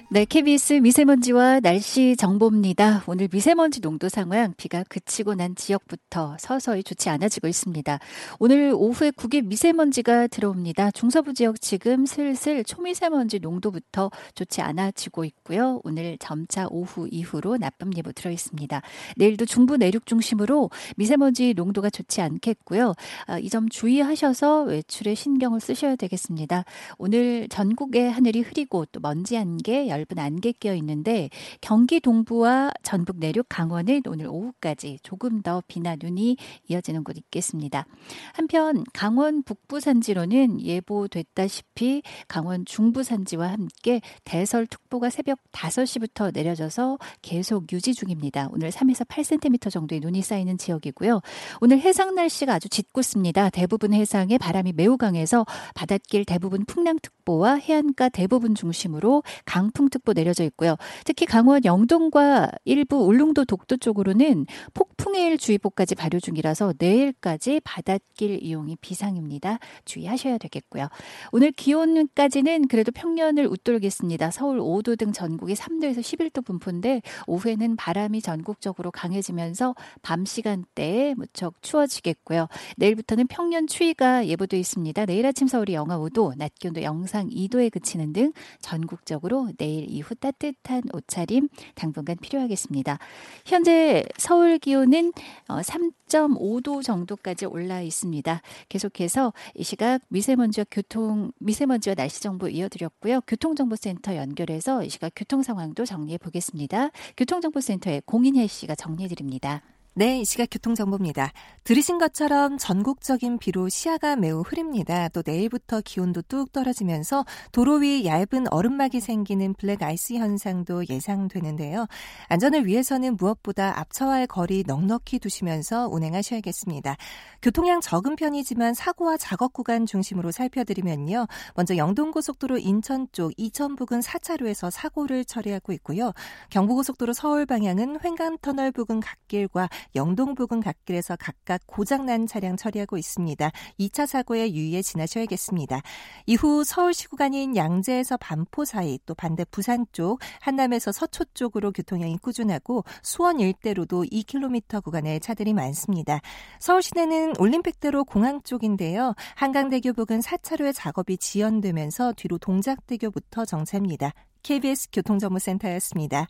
[0.10, 3.04] 네, KBS 미세먼지와 날씨 정보입니다.
[3.08, 8.00] 오늘 미세먼지 농도 상황 비가 그치고 난 지역부터 서서히 좋지 않아지고 있습니다.
[8.40, 10.92] 오늘 오후에 국외 미세먼지가 들어옵니다.
[10.92, 15.82] 중서부 지역 지금 슬슬 초미세먼지 농도부터 좋지 않아지고 있고요.
[15.84, 18.82] 오늘 점차 오후 이후로 나쁨 예보 들어 있습니다.
[19.18, 22.94] 내일도 중부 내륙 중심으로 미세먼지 농도가 좋지 않겠고요.
[23.26, 26.64] 아, 이점 주의하셔서 외출에 신경을 쓰셔야 되겠습니다.
[26.98, 31.30] 오늘 전국의 하늘이 흐리고 또 먼지 안개 얇은 안개 끼어 있는데
[31.62, 37.86] 경기 동부와 전북 내륙 강원은 오늘 오후까지 조금 더 비나 눈이 이어지는 곳 있겠습니다.
[38.34, 47.94] 한편 강원 북부 산지로는 예보됐다시피 강원 중부 산지와 함께 대설특보가 새벽 5시부터 내려져서 계속 유지
[47.94, 48.50] 중입니다.
[48.52, 51.22] 오늘 3에서 8cm 정도의 눈이 쌓이는 지역이고요.
[51.62, 53.50] 오늘 해상 날씨가 아주 짙고습니다.
[53.50, 60.76] 대부분 해상에 바람이 매우 강해서 바닷길 대부분 풍랑특보와 해안가 대부분 중심으로 강풍 강풍특보 내려져 있고요.
[61.06, 69.60] 특히 강원 영동과 일부 울릉도 독도 쪽으로는 폭풍해일 주의보까지 발효 중이라서 내일까지 바닷길 이용이 비상입니다.
[69.86, 70.88] 주의하셔야 되겠고요.
[71.32, 74.32] 오늘 기온까지는 그래도 평년을 웃돌겠습니다.
[74.32, 82.48] 서울 5도 등 전국이 3도에서 11도 분포인데 오후에는 바람이 전국적으로 강해지면서 밤 시간대에 무척 추워지겠고요.
[82.78, 85.06] 내일부터는 평년 추위가 예보돼 있습니다.
[85.06, 90.16] 내일 아침 서울이 영하 5도, 낮 기온도 영상 2도에 그치는 등 전국적으로 내일 내일 이후
[90.16, 92.98] 따뜻한 옷차림 당분간 필요하겠습니다.
[93.46, 95.14] 현재 서울 기온은
[95.48, 98.42] 3.5도 어, 정도까지 올라 있습니다.
[98.70, 103.22] 계속해서 이 시각 미세먼지와 교통 미세먼지와 날씨 정보 이어드렸고요.
[103.22, 106.90] 교통정보센터 연결해서 이 시각 교통 상황도 정리해 보겠습니다.
[107.16, 109.62] 교통정보센터의 공인혜 씨가 정리해 드립니다.
[109.98, 111.32] 네, 이 시각 교통정보입니다.
[111.64, 115.10] 들으신 것처럼 전국적인 비로 시야가 매우 흐립니다.
[115.10, 121.88] 또 내일부터 기온도 뚝 떨어지면서 도로 위 얇은 얼음막이 생기는 블랙 아이스 현상도 예상되는데요.
[122.28, 126.96] 안전을 위해서는 무엇보다 앞차와의 거리 넉넉히 두시면서 운행하셔야겠습니다.
[127.42, 131.26] 교통량 적은 편이지만 사고와 작업 구간 중심으로 살펴드리면요.
[131.56, 136.14] 먼저 영동고속도로 인천 쪽 이천 부근 4차로에서 사고를 처리하고 있고요.
[136.52, 143.52] 경부고속도로 서울 방향은 횡강터널 부근 갓길과 영동 부근 갓길에서 각각 고장난 차량 처리하고 있습니다.
[143.80, 145.82] 2차 사고에 유의해 지나셔야겠습니다.
[146.26, 152.84] 이후 서울시 구간인 양재에서 반포 사이 또 반대 부산 쪽 한남에서 서초 쪽으로 교통량이 꾸준하고
[153.02, 156.20] 수원 일대로도 2km 구간에 차들이 많습니다.
[156.60, 159.14] 서울 시내는 올림픽대로 공항 쪽인데요.
[159.36, 164.12] 한강대교 부근 4차로의 작업이 지연되면서 뒤로 동작대교부터 정체입니다.
[164.44, 166.28] KBS 교통정보센터였습니다.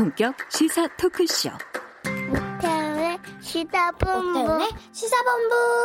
[0.00, 1.50] 본격 시사 토크쇼.
[2.56, 4.66] 오태훈의 시사본부.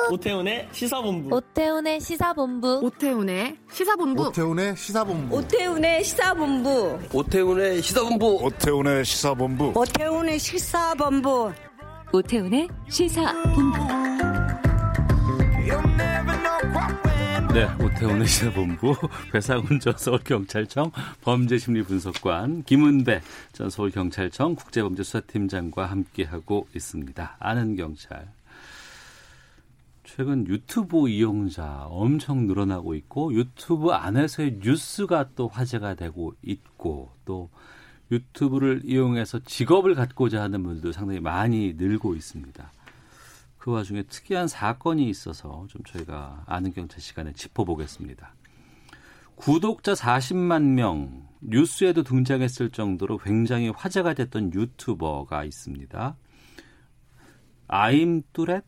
[0.10, 1.36] 오태훈의 시사본부.
[1.36, 2.80] 오태훈의 시사본부.
[2.86, 4.24] 오태훈의 시사본부.
[4.24, 5.34] 오태훈의 시사본부.
[5.36, 7.02] 오태훈의 시사본부.
[7.12, 8.40] 오태훈의 시사본부.
[8.42, 9.74] 오태훈의 시사본부.
[9.76, 11.52] 오태훈의 시사본부.
[12.14, 14.35] 오태훈의 시사본부.
[17.56, 18.94] 네, 오태훈의 시사본부
[19.32, 20.92] 배상훈 전 서울경찰청
[21.22, 23.22] 범죄심리분석관 김은배
[23.54, 27.38] 전 서울경찰청 국제범죄수사팀장과 함께하고 있습니다.
[27.40, 28.30] 아는 경찰.
[30.04, 37.50] 최근 유튜브 이용자 엄청 늘어나고 있고 유튜브 안에서의 뉴스가 또 화제가 되고 있고 또
[38.12, 42.74] 유튜브를 이용해서 직업을 갖고자 하는 분들도 상당히 많이 늘고 있습니다.
[43.66, 48.36] 그 와중에 특이한 사건이 있어서 좀 저희가 아는 경찰 시간에 짚어보겠습니다.
[49.34, 56.16] 구독자 40만 명 뉴스에도 등장했을 정도로 굉장히 화제가 됐던 유튜버가 있습니다.
[57.68, 58.64] 아임 뚜렛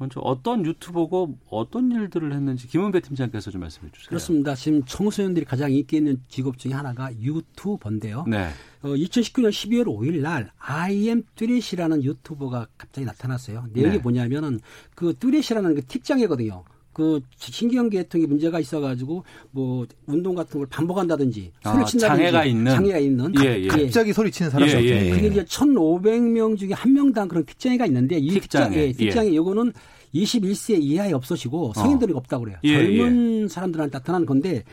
[0.00, 4.08] 먼저 어떤 유튜버고 어떤 일들을 했는지 김은배 팀장께서 좀 말씀해 주세요.
[4.08, 4.54] 그렇습니다.
[4.54, 8.24] 지금 청소년들이 가장 인기 있는 직업 중에 하나가 유튜버인데요.
[8.26, 8.48] 네.
[8.80, 13.66] 어, 2019년 12월 5일 날 IM 뚜렛이라는 유튜버가 갑자기 나타났어요.
[13.74, 13.98] 내용이 네.
[13.98, 14.60] 뭐냐면은
[14.94, 16.64] 그 뚜렛이라는 그 틱장애거든요.
[16.92, 22.72] 그 신경계통에 문제가 있어가지고 뭐 운동 같은 걸 반복한다든지 아, 소리를 친다든지 장애가 있는?
[22.72, 23.68] 장애가 있는 예, 예.
[23.68, 24.88] 갑자기 소리 치는 사람이 예, 없죠.
[24.88, 25.10] 예.
[25.10, 29.36] 그게 이제 1,500명 중에 한 명당 그런 틱장애가 있는데 이 틱장애, 틱장애, 예.
[29.36, 29.72] 요거는
[30.14, 32.58] 21세 이하에 없어지고 성인들이 없다고 그래요.
[32.64, 34.64] 예, 젊은 사람들한테 나타나는 건데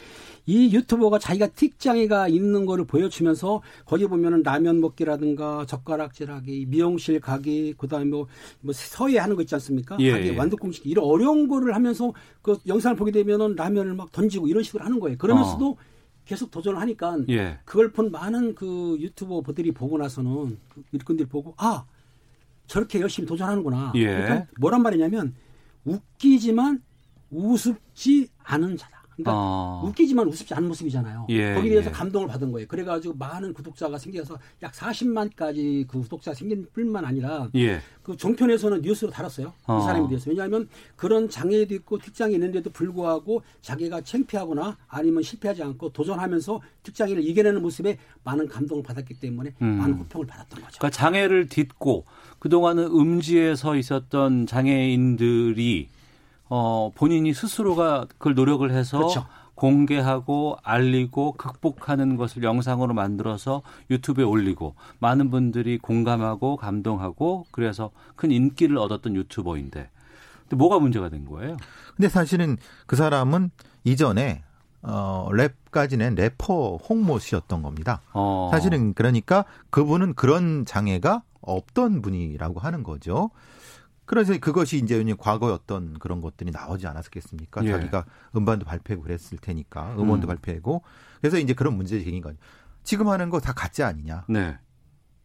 [0.48, 8.06] 이 유튜버가 자기가 틱장애가 있는 거를 보여주면서 거기 보면은 라면 먹기라든가 젓가락질하기, 미용실 가기, 그다음에
[8.06, 8.28] 뭐,
[8.62, 9.98] 뭐 서예 하는 거 있지 않습니까?
[10.00, 10.38] 예, 하기, 예.
[10.38, 14.86] 완두콩 시기 이런 어려운 거를 하면서 그 영상을 보게 되면은 라면을 막 던지고 이런 식으로
[14.86, 15.18] 하는 거예요.
[15.18, 15.78] 그러면서도
[16.24, 17.60] 계속 도전을 하니까 예.
[17.66, 21.86] 그걸 본 많은 그 유튜버들이 보고 나서는 그 일꾼들이 보고 아
[22.68, 23.92] 저렇게 열심히 도전하는구나.
[23.96, 24.06] 예.
[24.06, 25.36] 그러니까 뭐란 말이냐면
[25.84, 26.82] 웃기지만
[27.32, 28.97] 우습지 않은 자다.
[29.18, 29.82] 그러니까 어.
[29.84, 31.26] 웃기지만 우습지 않은 모습이잖아요.
[31.30, 31.94] 예, 거기에 대해서 예.
[31.94, 32.68] 감동을 받은 거예요.
[32.68, 37.82] 그래가지고 많은 구독자가 생겨서 약 40만까지 그 구독자가 생긴 뿐만 아니라 예.
[38.04, 39.54] 그 종편에서는 뉴스로 다뤘어요.
[39.66, 39.80] 어.
[39.80, 40.30] 이 사람에 대해서.
[40.30, 47.62] 왜냐하면 그런 장애도 있고 특장이 있는데도 불구하고 자기가 창피하거나 아니면 실패하지 않고 도전하면서 특장애를 이겨내는
[47.62, 49.68] 모습에 많은 감동을 받았기 때문에 음.
[49.68, 50.78] 많은 호평을 받았던 거죠.
[50.78, 52.06] 그러니까 장애를 딛고
[52.38, 55.90] 그동안은 음지에 서 있었던 장애인들이
[56.50, 59.26] 어 본인이 스스로가 그걸 노력을 해서 그렇죠.
[59.56, 68.78] 공개하고 알리고 극복하는 것을 영상으로 만들어서 유튜브에 올리고 많은 분들이 공감하고 감동하고 그래서 큰 인기를
[68.78, 69.90] 얻었던 유튜버인데
[70.42, 71.58] 근데 뭐가 문제가 된 거예요?
[71.96, 73.50] 근데 사실은 그 사람은
[73.84, 74.44] 이전에
[74.84, 78.02] 어, 랩까지 낸 래퍼 홍모 씨였던 겁니다.
[78.14, 78.50] 어.
[78.52, 83.32] 사실은 그러니까 그분은 그런 장애가 없던 분이라고 하는 거죠.
[84.08, 87.64] 그래서 그것이 이제 과거의 어떤 그런 것들이 나오지 않았겠습니까?
[87.66, 87.72] 예.
[87.72, 90.30] 자기가 음반도 발표하고 그랬을 테니까 음원도 음.
[90.30, 90.82] 발표하고
[91.22, 92.38] 그래서 이제 그런 문제 제기인 거죠.
[92.84, 94.24] 지금 하는 거 다 가짜 아니냐?
[94.30, 94.58] 네.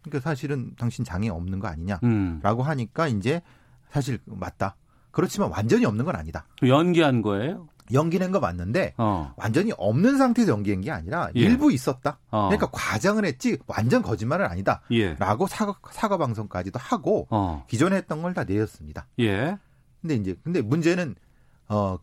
[0.03, 2.67] 그러니까 사실은 당신 장애 없는 거 아니냐라고 음.
[2.67, 3.41] 하니까 이제
[3.89, 4.75] 사실 맞다.
[5.13, 6.47] 그렇지만 완전히 없는 건 아니다.
[6.67, 7.69] 연기한 거예요?
[7.93, 9.33] 연기낸 거 맞는데 어.
[9.37, 11.41] 완전히 없는 상태에서 연기한 게 아니라 예.
[11.41, 12.19] 일부 있었다.
[12.31, 12.49] 어.
[12.49, 14.83] 그러니까 과장을 했지 완전 거짓말은 아니다.
[14.93, 15.15] 예.
[15.15, 17.65] 라고 사과, 사과 방송까지도 하고 어.
[17.69, 19.07] 기존에 했던 걸 다 내렸습니다.
[19.19, 19.59] 예.
[20.01, 21.15] 근데 이제 근데 문제는
[21.69, 21.99] 어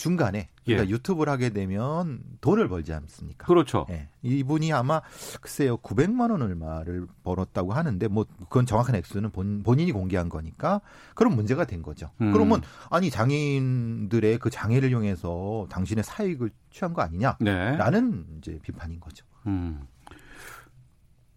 [0.00, 0.90] 중간에 그러니까 예.
[0.90, 3.46] 유튜브를 하게 되면 돈을 벌지 않습니까?
[3.46, 3.86] 그렇죠.
[3.90, 4.08] 예.
[4.22, 5.02] 이분이 아마
[5.42, 10.80] 글쎄요 900만 원 얼마를 벌었다고 하는데 뭐 그건 정확한 액수는 본, 본인이 공개한 거니까
[11.14, 12.10] 그런 문제가 된 거죠.
[12.22, 12.32] 음.
[12.32, 17.20] 그러면 아니 장애인들의 그 장애를 이용해서 당신의 사익을 취한 거 네.
[17.50, 19.26] 아니냐라는 이제 비판인 거죠.
[19.46, 19.86] 음.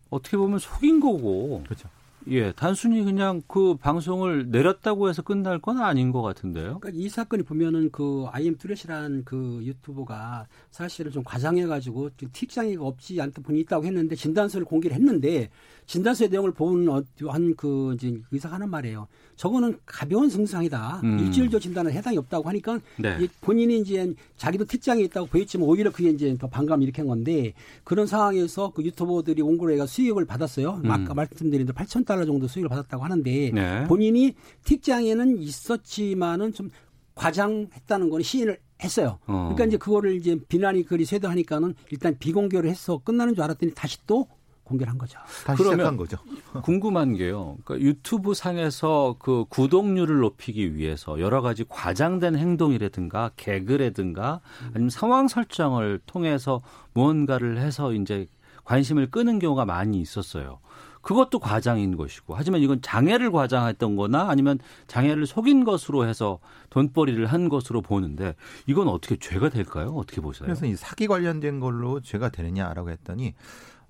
[0.09, 1.63] 어떻게 보면 속인 거고.
[1.65, 1.89] 그렇죠.
[2.29, 6.79] 예, 단순히 그냥 그 방송을 내렸다고 해서 끝날 건 아닌 것 같은데요.
[6.79, 13.43] 그러니까 이 사건이 보면은 그 아이엠 뚜렛이라는 그 유튜버가 사실은 좀 과장해가지고 틱장애가 없지 않던
[13.43, 15.49] 분이 있다고 했는데 진단서를 공개를 했는데
[15.85, 16.87] 진단서의 내용을 본
[17.27, 19.07] 한그 이제 의사가 하는 말이에요.
[19.35, 21.01] 저거는 가벼운 증상이다.
[21.03, 21.19] 음.
[21.19, 23.17] 일주일조 진단은 해당이 없다고 하니까 네.
[23.19, 28.05] 이 본인이 이제 자기도 틱장애 있다고 보였지만 오히려 그게 이제 더 반감 일으킨 건데 그런
[28.07, 30.81] 상황에서 그 유튜버들이 옹골회가 수익을 받았어요.
[30.83, 30.91] 음.
[30.91, 33.83] 아까 말씀드린 대로 8천 달러 정도 수익을 받았다고 하는데 네.
[33.85, 36.69] 본인이 틱장애는 있었지만은 좀
[37.15, 39.19] 과장했다는 거는 시인을 했어요.
[39.27, 39.51] 어.
[39.53, 44.27] 그러니까 이제 그거를 이제 비난이 그리 쇄도하니까는 일단 비공개로 해서 끝나는 줄 알았더니 다시 또
[44.63, 45.19] 공개를 한 거죠.
[45.45, 46.17] 다시 그러면 시작한 거죠.
[46.63, 47.57] 궁금한 게요.
[47.63, 54.41] 그러니까 유튜브 상에서 그 구독률을 높이기 위해서 여러 가지 과장된 행동이라든가 개그라든가
[54.73, 56.61] 아니면 상황 설정을 통해서
[56.93, 58.27] 무언가를 해서 이제
[58.63, 60.59] 관심을 끄는 경우가 많이 있었어요.
[61.03, 66.39] 그것도 과장인 것이고 하지만 이건 장애를 과장했던 거나 아니면 장애를 속인 것으로 해서
[66.71, 68.35] 돈벌이를 한 것으로 보는데
[68.65, 69.93] 이건 어떻게 죄가 될까요?
[69.95, 70.45] 어떻게 보세요?
[70.45, 73.35] 그래서 이 사기 관련된 걸로 죄가 되느냐라고 했더니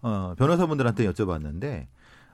[0.02, 1.88] 어, 변호사분들한테 여쭤봤는데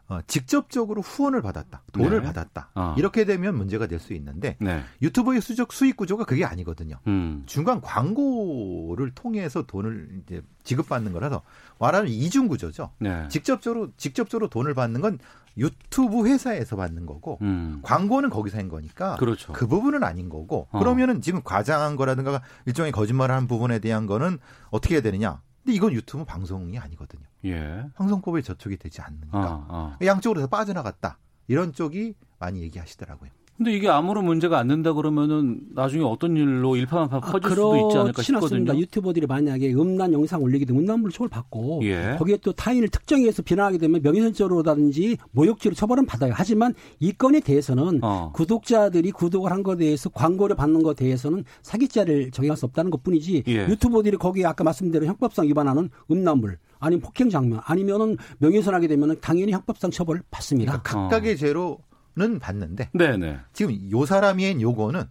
[0.10, 2.26] 어, 직접적으로 후원을 받았다, 돈을 네.
[2.26, 2.72] 받았다.
[2.74, 2.96] 어.
[2.98, 4.82] 이렇게 되면 문제가 될 수 있는데 네.
[5.02, 6.96] 유튜버의 수적 수익 구조가 그게 아니거든요.
[7.08, 7.44] 음.
[7.46, 11.42] 중간 광고를 통해서 돈을 이제 지급받는 거라서
[11.80, 12.92] 말하면 이중 구조죠.
[13.00, 13.28] 네.
[13.30, 15.20] 직접적으로 직접적으로 돈을 받는 건
[15.58, 17.80] 유튜브 회사에서 받는 거고 음.
[17.84, 19.52] 광고는 거기서 한 거니까 그렇죠.
[19.54, 20.80] 그 부분은 아닌 거고 어.
[20.80, 24.40] 그러면은 지금 과장한 거라든가 일종의 거짓말을 한 부분에 대한 거는
[24.72, 25.42] 어떻게 해야 되느냐?
[25.64, 27.24] 근데 이건 유튜브 방송이 아니거든요.
[27.46, 27.86] 예.
[27.96, 29.40] 황성법에 저촉이 되지 않는가.
[29.40, 29.98] 어, 어.
[30.02, 31.20] 양쪽으로 다 빠져나갔다.
[31.48, 33.32] 이런 쪽이 많이 얘기하시더라고요.
[33.60, 38.22] 근데 이게 아무런 문제가 안 된다 그러면은 나중에 어떤 일로 일파만파 퍼질 수도 있지 않을까.
[38.22, 38.74] 싶거든요.
[38.74, 42.16] 유튜버들이 만약에 음란 영상 올리게 되면 음란물 처벌 받고 예.
[42.18, 46.32] 거기에 또 타인을 특정해서 비난하게 되면 명예훼손죄로라든지 모욕죄로 처벌은 받아요.
[46.34, 48.32] 하지만 이 건에 대해서는 어.
[48.34, 53.68] 구독자들이 구독을 한 것에 대해서 광고를 받는 것에 대해서는 사기죄를 적용할 수 없다는 것뿐이지 예.
[53.68, 59.92] 유튜버들이 거기에 아까 말씀대로 형법상 위반하는 음란물 아니면 폭행 장면 아니면은 명예훼손하게 되면은 당연히 형법상
[59.92, 60.82] 처벌을 받습니다.
[60.82, 61.80] 그러니까 각각의 죄로
[62.20, 63.40] 는 받는데 네네.
[63.54, 65.06] 지금 요 사람이 한 요거는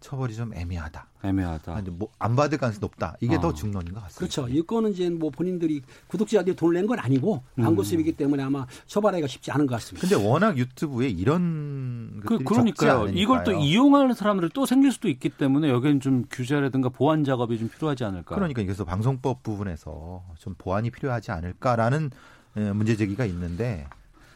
[0.00, 1.06] 처벌이 좀 애매하다.
[1.24, 1.72] 애매하다.
[1.74, 3.16] 아, 뭐안 받을 가능성이 높다.
[3.20, 3.40] 이게 어.
[3.40, 4.18] 더 중론인 것 같습니다.
[4.18, 4.46] 그렇죠.
[4.54, 7.62] 이 건은 이제 뭐 본인들이 구독자들이 돈을 낸 건 아니고 음.
[7.64, 10.06] 광고 수입이기 때문에 아마 처벌하기가 쉽지 않은 것 같습니다.
[10.06, 12.92] 근데 워낙 유튜브에 이런 그, 그러니까요.
[13.02, 13.22] 않으니까요.
[13.22, 17.68] 이걸 또 이용하는 사람들이 또 생길 수도 있기 때문에 여기는 좀 규제라든가 보완 작업이 좀
[17.68, 18.34] 필요하지 않을까.
[18.34, 22.10] 그러니까 그래서 방송법 부분에서 좀 보완이 필요하지 않을까라는
[22.56, 23.86] 에, 문제 제기가 있는데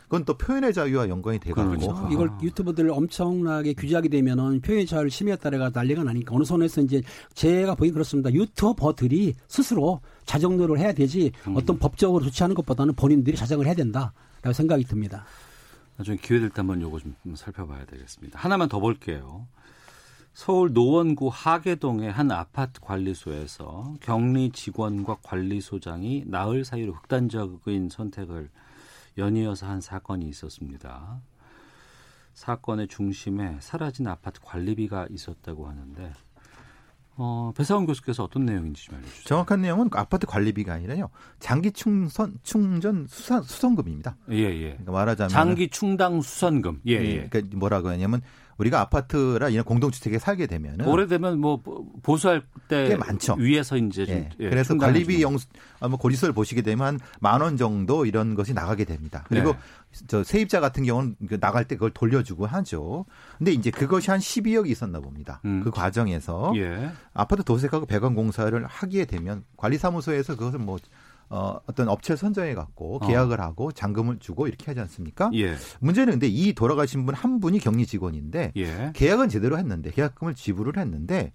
[0.05, 2.09] 그건 또 표현의 자유와 연관이 돼가지고 그렇죠.
[2.13, 7.03] 이걸 유튜버들 엄청나게 규제하게 되면은 표현의 자유를 심의했다가 난리가 나니까 어느 선에서 이제
[7.35, 8.33] 제가 보기 그렇습니다.
[8.33, 11.57] 유튜버들이 스스로 자정노를 해야 되지 음.
[11.57, 15.25] 어떤 법적으로 조치하는 것보다는 본인들이 자정을 해야 된다라고 생각이 듭니다.
[15.97, 18.39] 나중에 기회 될 때 한번 요거 좀 살펴봐야 되겠습니다.
[18.39, 19.47] 하나만 더 볼게요.
[20.33, 28.51] 서울 노원구 하계동의 한 아파트 관리소에서 격리 직원과 관리소장이 나흘 사이로 극단적인 선택을
[29.19, 31.21] 연이어서 한 사건이 있었습니다.
[32.35, 36.13] 사건의 중심에 사라진 아파트 관리비가 있었다고 하는데
[37.17, 39.25] 어, 배사원 교수께서 어떤 내용인지 좀 알려주세요.
[39.25, 44.17] 정확한 내용은 그 아파트 관리비가 아니라요 장기 충선 충전 수산 수선금입니다.
[44.31, 44.71] 예, 예.
[44.71, 46.81] 그러니까 말하자면 장기 충당 수선금.
[46.87, 47.29] 예, 예.
[47.29, 48.21] 그러니까 뭐라고 하냐면
[48.59, 51.63] 우리가 아파트라 이런 공동주택에 살게 되면은 오래되면 뭐
[52.03, 53.35] 보수할 때꽤 많죠.
[53.35, 54.31] 위에서 이제 좀 예.
[54.41, 55.37] 예, 그래서 관리비 영
[55.81, 59.25] 아마 고리서를 보시게 되면 만 원 정도 이런 것이 나가게 됩니다.
[59.29, 59.59] 그리고 네.
[60.07, 63.05] 저 세입자 같은 경우는 그 나갈 때 그걸 돌려주고 하죠.
[63.39, 65.41] 근데 이제 그것이 한 12억이 있었나 봅니다.
[65.45, 65.63] 음.
[65.63, 66.91] 그 과정에서 예.
[67.13, 70.79] 아파트 도색하고 배관 공사를 하게 되면 관리사무소에서 그것을 뭐
[71.31, 73.07] 어, 어떤 업체를 선정해 갖고 어.
[73.07, 75.31] 계약을 하고 잔금을 주고 이렇게 하지 않습니까?
[75.35, 75.55] 예.
[75.81, 78.93] 문제는 근데 이 돌아가신 분 한 분이 격리 직원인데 예.
[78.95, 81.33] 계약은 제대로 했는데 계약금을 지불을 했는데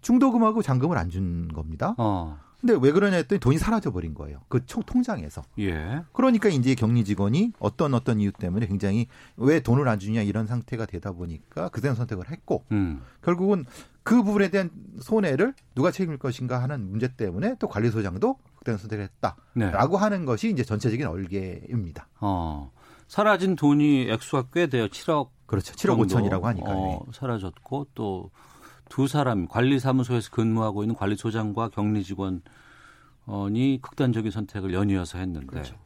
[0.00, 1.94] 중도금하고 잔금을 안 준 겁니다.
[1.98, 2.38] 어.
[2.60, 4.40] 근데 왜 그러냐 했더니 돈이 사라져 버린 거예요.
[4.48, 5.42] 그 총 통장에서.
[5.60, 6.02] 예.
[6.12, 10.84] 그러니까 이제 격리 직원이 어떤 어떤 이유 때문에 굉장히 왜 돈을 안 주냐 이런 상태가
[10.84, 13.00] 되다 보니까 그대로 선택을 했고 음.
[13.22, 13.64] 결국은
[14.02, 14.70] 그 부분에 대한
[15.00, 19.08] 손해를 누가 책임질 것인가 하는 문제 때문에 또 관리소장도 그대로 선택을
[19.54, 20.02] 했다라고 네.
[20.02, 22.08] 하는 것이 이제 전체적인 얼개입니다.
[22.20, 22.70] 어.
[23.06, 24.88] 사라진 돈이 액수가 꽤 돼요.
[24.88, 25.30] 7억.
[25.46, 25.72] 그렇죠.
[25.74, 26.70] 7억 5천이라고 하니까.
[26.70, 28.30] 어, 사라졌고 또
[28.88, 32.40] 두 사람 관리사무소에서 근무하고 있는 관리소장과 격리 직원이
[33.82, 35.46] 극단적인 선택을 연이어서 했는데.
[35.46, 35.76] 그렇죠.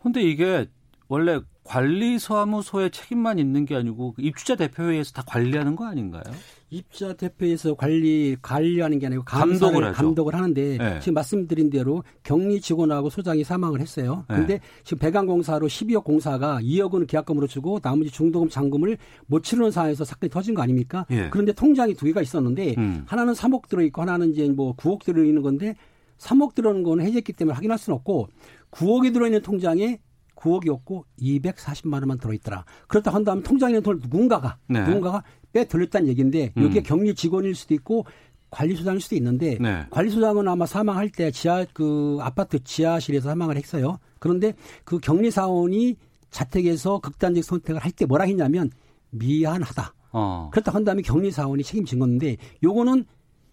[0.00, 0.66] 근데 이게
[1.08, 6.22] 원래 관리사무소의 책임만 있는 게 아니고 그 입주자 대표회에서 다 관리하는 거 아닌가요?
[6.70, 11.00] 입자 대표에서 관리 관리하는 게 아니고 감독을 감독을 하는데 네.
[11.00, 14.24] 지금 말씀드린 대로 격리 직원하고 소장이 사망을 했어요.
[14.28, 14.34] 네.
[14.34, 20.04] 그런데 지금 배관공사로 12억 공사가 2억 원을 계약금으로 주고 나머지 중도금 잔금을 못 치르는 상황에서
[20.04, 21.06] 사건이 터진 거 아닙니까?
[21.10, 21.28] 예.
[21.30, 23.04] 그런데 통장이 두 개가 있었는데 음.
[23.06, 25.76] 하나는 3억 들어 있고 하나는 이제 뭐 9억 들어 있는 건데
[26.18, 28.28] 3억 들어있는 거는 해제했기 때문에 확인할 수는 없고
[28.70, 30.00] 9억이 들어 있는 통장에
[30.36, 32.64] 9억이 없고 240만 원만 들어있더라.
[32.88, 34.80] 그렇다 한다면 통장에 있는 돈을 누군가가 네.
[34.86, 35.22] 누군가가
[35.52, 36.82] 빼 돌렸다는 얘기인데 이게 음.
[36.82, 38.04] 격리 직원일 수도 있고
[38.50, 39.86] 관리소장일 수도 있는데 네.
[39.90, 43.98] 관리소장은 아마 사망할 때 지하 그 아파트 지하실에서 사망을 했어요.
[44.18, 45.96] 그런데 그 격리 사원이
[46.30, 48.70] 자택에서 극단적 선택을 할 때 뭐라 했냐면
[49.10, 49.94] 미안하다.
[50.12, 50.50] 어.
[50.52, 53.04] 그렇다 한다면 격리 사원이 책임진 건데 요거는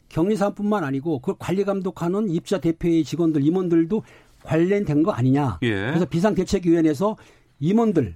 [0.09, 4.03] 격리 사원뿐만 아니고 그걸 관리 감독하는 입자 대표의 직원들 임원들도
[4.43, 5.59] 관련된 거 아니냐.
[5.63, 5.69] 예.
[5.69, 7.17] 그래서 비상대책위원회에서
[7.59, 8.15] 임원들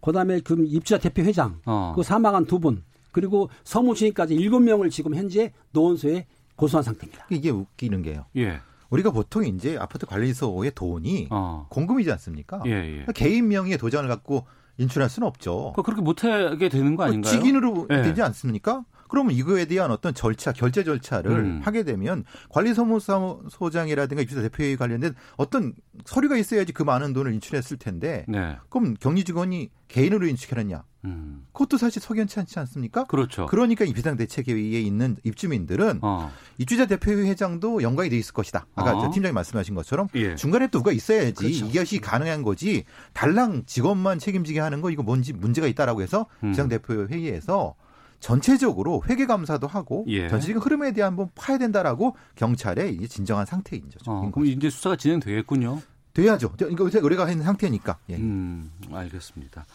[0.00, 1.92] 그다음에 그 입주자 대표 회장 어.
[1.96, 2.82] 그 사망한 두 분
[3.12, 7.26] 그리고 서무주임까지 일곱 명을 지금 현재 노원소에 고소한 상태입니다.
[7.30, 8.24] 이게 웃기는 게요.
[8.36, 8.60] 예.
[8.90, 11.66] 우리가 보통 이제 아파트 관리소의 돈이 어.
[11.70, 12.62] 공금이지 않습니까?
[12.66, 13.06] 예, 예.
[13.14, 14.46] 개인 명의의 도장을 갖고
[14.78, 15.72] 인출할 수는 없죠.
[15.76, 17.32] 그 그렇게 못하게 되는 거 아닌가요?
[17.32, 18.02] 직인으로 예.
[18.02, 18.84] 되지 않습니까?
[19.12, 21.60] 그러면 이거에 대한 어떤 절차, 결제 절차를 음.
[21.62, 25.74] 하게 되면 관리사무소장이라든가 입주자 대표회의 관련된 어떤
[26.06, 28.56] 서류가 있어야지 그 많은 돈을 인출했을 텐데 네.
[28.70, 30.84] 그럼 격리 직원이 개인으로 인출했냐?
[31.04, 31.44] 음.
[31.52, 33.04] 그것도 사실 석연치 않지 않습니까?
[33.04, 33.44] 그렇죠.
[33.44, 36.32] 그러니까 이 비상대책회의에 있는 입주민들은 어.
[36.56, 38.64] 입주자 대표회의 회장도 연관이 돼 있을 것이다.
[38.74, 39.00] 아까 어.
[39.02, 40.36] 저 팀장님 말씀하신 것처럼 예.
[40.36, 41.66] 중간에 또 누가 있어야지 그렇죠.
[41.66, 42.84] 이것이 가능한 거지.
[43.12, 46.52] 달랑 직원만 책임지게 하는 거 이거 뭔지 문제가 있다라고 해서 음.
[46.52, 47.74] 비상대표회의에서
[48.22, 50.28] 전체적으로 회계 감사도 하고 예.
[50.28, 53.98] 전체적인 흐름에 대한 한번 파야 된다라고 경찰에 이제 진정한 상태인 거죠.
[54.06, 55.82] 어, 그럼 이제 수사가 진행되겠군요.
[56.14, 56.54] 돼야죠.
[56.70, 57.98] 이거 의뢰가 있는 상태니까.
[58.10, 58.16] 예.
[58.16, 59.66] 음, 알겠습니다.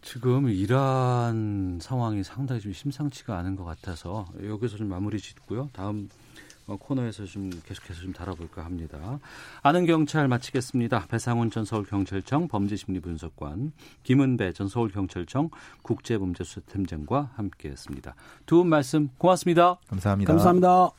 [0.00, 5.68] 지금 이란 상황이 상당히 좀 심상치가 않은 것 같아서 여기서 좀 마무리 짓고요.
[5.74, 9.18] 다음 어, 코너에서 좀 계속해서 좀 다뤄볼까 합니다.
[9.62, 11.06] 아는 경찰 마치겠습니다.
[11.08, 15.50] 배상훈 전 서울경찰청 범죄심리분석관, 김은배 전 서울경찰청
[15.82, 18.14] 국제범죄수사팀장과 함께했습니다.
[18.46, 19.78] 두 분 말씀 고맙습니다.
[19.88, 20.32] 감사합니다.
[20.32, 20.90] 감사합니다.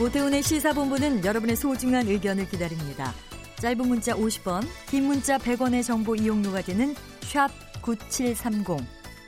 [0.00, 3.12] 오태훈의 시사본부는 여러분의 소중한 의견을 기다립니다.
[3.56, 7.48] 짧은 문자 50원, 긴 문자 100원의 정보 이용료가 되는 샵
[7.82, 8.97] 9730.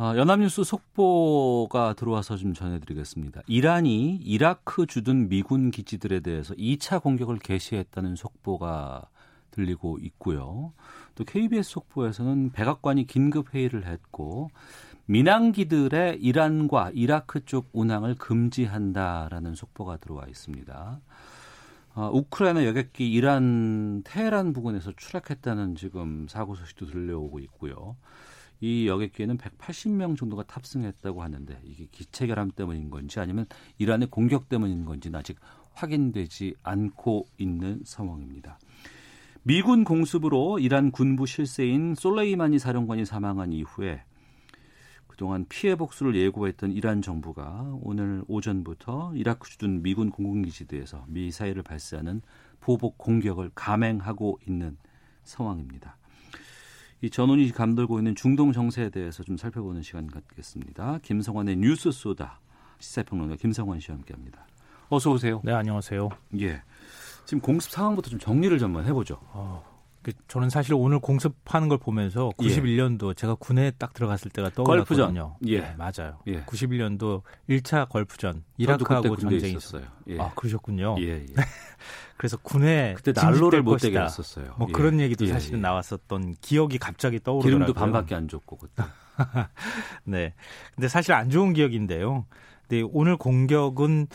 [0.00, 3.42] 어, 연합뉴스 속보가 들어와서 좀 전해드리겠습니다.
[3.46, 9.02] 이란이 이라크 주둔 미군 기지들에 대해서 2차 공격을 개시했다는 속보가
[9.50, 10.72] 들리고 있고요.
[11.16, 14.50] 또 KBS 속보에서는 백악관이 긴급 회의를 했고
[15.04, 20.98] 민항기들의 이란과 이라크 쪽 운항을 금지한다라는 속보가 들어와 있습니다.
[21.96, 27.96] 어, 우크라이나 여객기 이란 테헤란 부근에서 추락했다는 지금 사고 소식도 들려오고 있고요.
[28.60, 33.46] 이 여객기에는 180명 정도가 탑승했다고 하는데 이게 기체 결함 때문인 건지 아니면
[33.78, 35.38] 이란의 공격 때문인 건지는 아직
[35.74, 38.58] 확인되지 않고 있는 상황입니다.
[39.42, 44.02] 미군 공습으로 이란 군부 실세인 솔레이마니 사령관이 사망한 이후에
[45.06, 52.22] 그동안 피해 복수를 예고했던 이란 정부가 오늘 오전부터 이라크 주둔 미군 공군기지대에서 미사일을 발사하는
[52.60, 54.76] 보복 공격을 감행하고 있는
[55.24, 55.99] 상황입니다.
[57.02, 60.98] 이 전원이 감돌고 있는 중동 정세에 대해서 좀 살펴보는 시간 갖겠습니다.
[61.02, 62.40] 김성환의 뉴스 소다
[62.78, 64.46] 시사평론가 김성환 씨와 함께합니다.
[64.90, 65.40] 어서 오세요.
[65.44, 66.08] 네, 안녕하세요.
[66.40, 66.62] 예.
[67.24, 69.18] 지금 공습 상황부터 좀 정리를 좀 해보죠.
[69.32, 69.69] 어, 그
[70.28, 73.14] 저는 사실 오늘 공습하는 걸 보면서 91년도 예.
[73.14, 75.36] 제가 군에 딱 들어갔을 때가 떠올랐거든요.
[75.46, 76.18] 예, 네, 맞아요.
[76.26, 76.42] 예.
[76.44, 79.84] 91년도 1차 걸프전 이라크하고 전쟁이 있었어요.
[80.08, 80.18] 예.
[80.18, 80.96] 아 그러셨군요.
[81.00, 81.26] 예, 예.
[82.16, 84.54] 그래서 군에 그때 난로를 못 되게 했었어요.
[84.58, 84.72] 뭐 예.
[84.72, 85.62] 그런 얘기도 예, 사실은 예.
[85.62, 87.66] 나왔었던 기억이 갑자기 떠오르더라고요.
[87.66, 88.82] 기름도 반밖에 안 줬고 그때.
[90.04, 90.34] 네.
[90.74, 92.26] 근데 사실 안 좋은 기억인데요.
[92.70, 94.06] 근데 오늘 공격은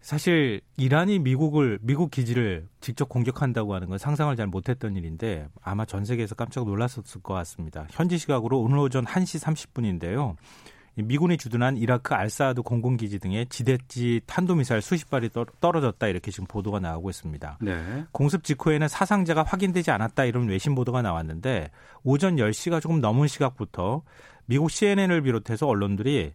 [0.00, 6.04] 사실 이란이 미국을 미국 기지를 직접 공격한다고 하는 건 상상을 잘 못했던 일인데 아마 전
[6.04, 7.88] 세계에서 깜짝 놀랐었을 것 같습니다.
[7.90, 10.36] 현지 시각으로 오늘 오전 1시 30분인데요.
[10.94, 17.10] 미군이 주둔한 이라크 알사드 공군기지 등의 지대지 탄도미사일 수십 발이 떨어졌다 이렇게 지금 보도가 나오고
[17.10, 17.58] 있습니다.
[17.62, 18.04] 네.
[18.12, 21.72] 공습 직후에는 사상자가 확인되지 않았다 이런 외신 보도가 나왔는데
[22.04, 24.02] 오전 10시가 조금 넘은 시각부터
[24.46, 26.32] 미국 CNN을 비롯해서 언론들이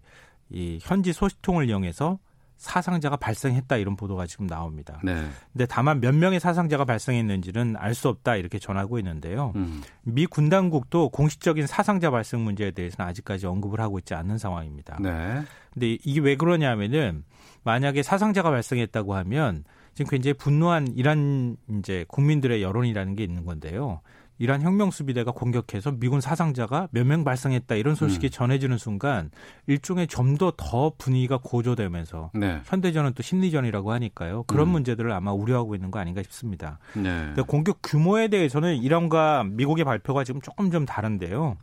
[0.50, 2.20] 이 현지 소식통을 이용해서
[2.60, 5.00] 사상자가 발생했다 이런 보도가 지금 나옵니다.
[5.02, 5.30] 네.
[5.54, 9.54] 근데 다만 몇 명의 사상자가 발생했는지는 알 수 없다 이렇게 전하고 있는데요.
[9.56, 9.82] 음.
[10.04, 14.98] 미 군당국도 공식적인 사상자 발생 문제에 대해서는 아직까지 언급을 하고 있지 않는 상황입니다.
[15.02, 15.42] 네.
[15.74, 17.24] 근데 이게 왜 그러냐면은
[17.64, 24.02] 만약에 사상자가 발생했다고 하면 지금 굉장히 분노한 이란 이제 국민들의 여론이라는 게 있는 건데요.
[24.40, 28.30] 이란 혁명 수비대가 공격해서 미군 사상자가 몇 명 발생했다 이런 소식이 음.
[28.30, 29.30] 전해지는 순간
[29.68, 32.62] 일종의 좀 더 더 분위기가 고조되면서 네.
[32.66, 34.44] 현대전은 또 심리전이라고 하니까요.
[34.44, 34.72] 그런 음.
[34.72, 36.80] 문제들을 아마 우려하고 있는 거 아닌가 싶습니다.
[36.96, 37.34] 네.
[37.48, 41.58] 공격 규모에 대해서는 이란과 미국의 발표가 지금 조금 좀 다른데요.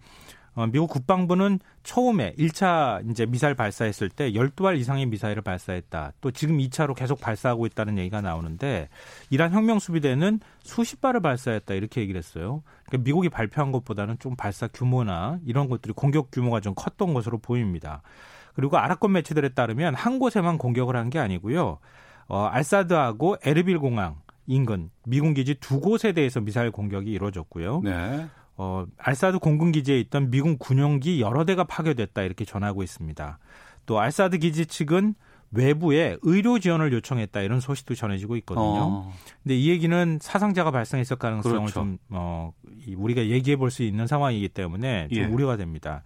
[0.56, 6.12] 어, 미국 국방부는 처음에 1차 이제 미사일 발사했을 때 12발 이상의 미사일을 발사했다.
[6.22, 8.88] 또 지금 2차로 계속 발사하고 있다는 얘기가 나오는데
[9.30, 12.62] 이란 혁명 수비대는 수십 발을 발사했다 이렇게 얘기를 했어요.
[12.86, 18.00] 그러니까 미국이 발표한 것보다는 좀 발사 규모나 이런 것들이 공격 규모가 좀 컸던 것으로 보입니다.
[18.54, 21.78] 그리고 아랍권 매체들에 따르면 한 곳에만 공격을 한 게 아니고요.
[22.28, 27.82] 어, 알사드하고 에르빌 공항 인근 미군 기지 두 곳에 대해서 미사일 공격이 이루어졌고요.
[27.84, 28.26] 네.
[28.56, 33.38] 어, 알사드 공군 기지에 있던 미군 군용기 여러 대가 파괴됐다 이렇게 전하고 있습니다.
[33.86, 35.14] 또 알사드 기지 측은
[35.52, 38.64] 외부에 의료 지원을 요청했다 이런 소식도 전해지고 있거든요.
[38.64, 39.12] 어.
[39.42, 41.72] 근데 이 얘기는 사상자가 발생했을 가능성을 그렇죠.
[41.72, 42.52] 좀 어,
[42.96, 45.24] 우리가 얘기해 볼 수 있는 상황이기 때문에 좀 예.
[45.26, 46.02] 우려가 됩니다.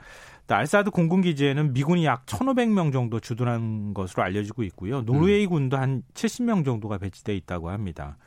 [0.47, 5.03] 또 알사드 공군 기지에는 미군이 약 1,500명 정도 주둔한 것으로 알려지고 있고요.
[5.03, 5.51] 노르웨이 음.
[5.51, 8.19] 군도 한 70명 정도가 배치돼 있다고 합니다.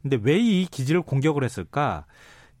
[0.00, 2.06] 근데 왜 이 기지를 공격을 했을까?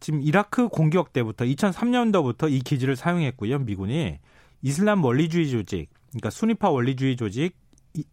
[0.02, 3.60] 지금 이라크 공격 때부터 2003년도부터 이 기지를 사용했고요.
[3.60, 4.18] 미군이
[4.60, 7.56] 이슬람 원리주의 조직, 그러니까 순위파 원리주의 조직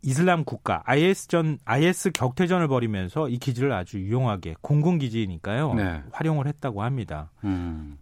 [0.01, 6.03] 이슬람 국가 IS전 IS 격퇴전을 벌이면서 이 기지를 아주 유용하게 공군 기지니까요 네.
[6.11, 7.31] 활용을 했다고 합니다.
[7.43, 7.97] 음.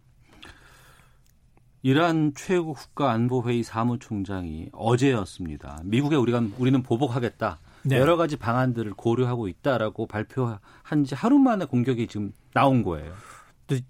[1.84, 5.80] 이란 최고 국가 안보회의 사무총장이 어제였습니다.
[5.86, 7.60] 미국에 우리가 우리는 보복하겠다.
[7.84, 7.98] 네.
[7.98, 13.14] 여러 가지 방안들을 고려하고 있다라고 발표한 지 하루 만에 공격이 지금 나온 거예요.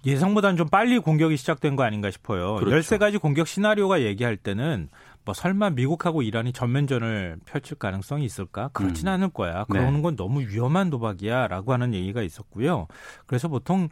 [0.06, 2.56] 예상보다는 좀 빨리 공격이 시작된 거 아닌가 싶어요.
[2.56, 2.96] 그렇죠.
[2.98, 4.90] 13가지 공격 시나리오가 얘기할 때는
[5.26, 8.70] 뭐 설마 미국하고 이란이 전면전을 펼칠 가능성이 있을까?
[8.74, 9.14] 그렇지는 음.
[9.16, 9.66] 않을 거야.
[9.66, 10.02] 그러는 네.
[10.02, 12.88] 건 너무 위험한 도박이야라고 하는 얘기가 있었고요.
[13.26, 13.90] 그래서 보통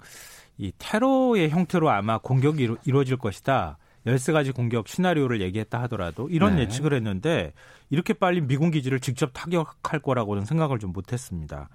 [0.57, 3.77] 이 테러의 형태로 아마 공격이 이루어질 것이다.
[4.07, 6.61] 13가지 공격 시나리오를 얘기했다 하더라도 이런 네.
[6.63, 7.53] 예측을 했는데
[7.89, 11.69] 이렇게 빨리 미군 기지를 직접 타격할 거라고는 생각을 좀 못 했습니다.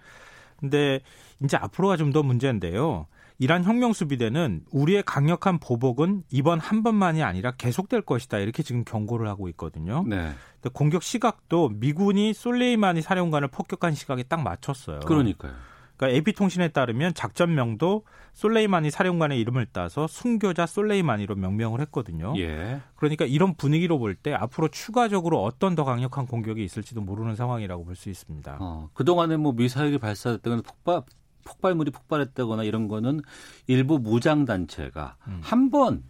[0.58, 1.00] 근데
[1.42, 3.06] 이제 앞으로가 좀 더 문제인데요.
[3.40, 9.28] 이란 혁명 수비대는 우리의 강력한 보복은 이번 한 번만이 아니라 계속될 것이다 이렇게 지금 경고를
[9.28, 10.04] 하고 있거든요.
[10.06, 10.32] 네.
[10.74, 15.00] 공격 시각도 미군이 솔레이마니 사령관을 폭격한 시각에 딱 맞췄어요.
[15.00, 15.52] 그러니까요.
[15.96, 22.34] 그러니까 AP통신에 따르면 작전명도 솔레이마니 사령관의 이름을 따서 순교자 솔레이마니로 명명을 했거든요.
[22.36, 22.82] 예.
[22.96, 27.96] 그러니까 이런 분위기로 볼 때 앞으로 추가적으로 어떤 더 강력한 공격이 있을지도 모르는 상황이라고 볼
[27.96, 28.58] 수 있습니다.
[28.60, 31.02] 어, 그동안에 뭐 미사일이 발사됐다거나 폭발
[31.44, 33.20] 폭발물이 폭발했다거나 이런 거는
[33.66, 35.40] 일부 무장 단체가 음.
[35.42, 36.04] 한번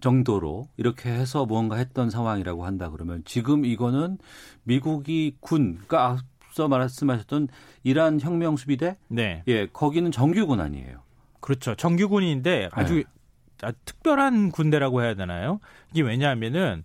[0.00, 4.18] 정도로 이렇게 해서 무언가 했던 상황이라고 한다 그러면 지금 이거는
[4.64, 7.48] 미국이 군, 그러니까 앞서 말씀하셨던
[7.84, 11.02] 이란 혁명 수비대, 네, 예, 거기는 정규군 아니에요.
[11.40, 13.04] 그렇죠, 정규군인데 아주
[13.62, 13.72] 네.
[13.84, 15.60] 특별한 군대라고 해야 되나요?
[15.92, 16.82] 이게 왜냐하면은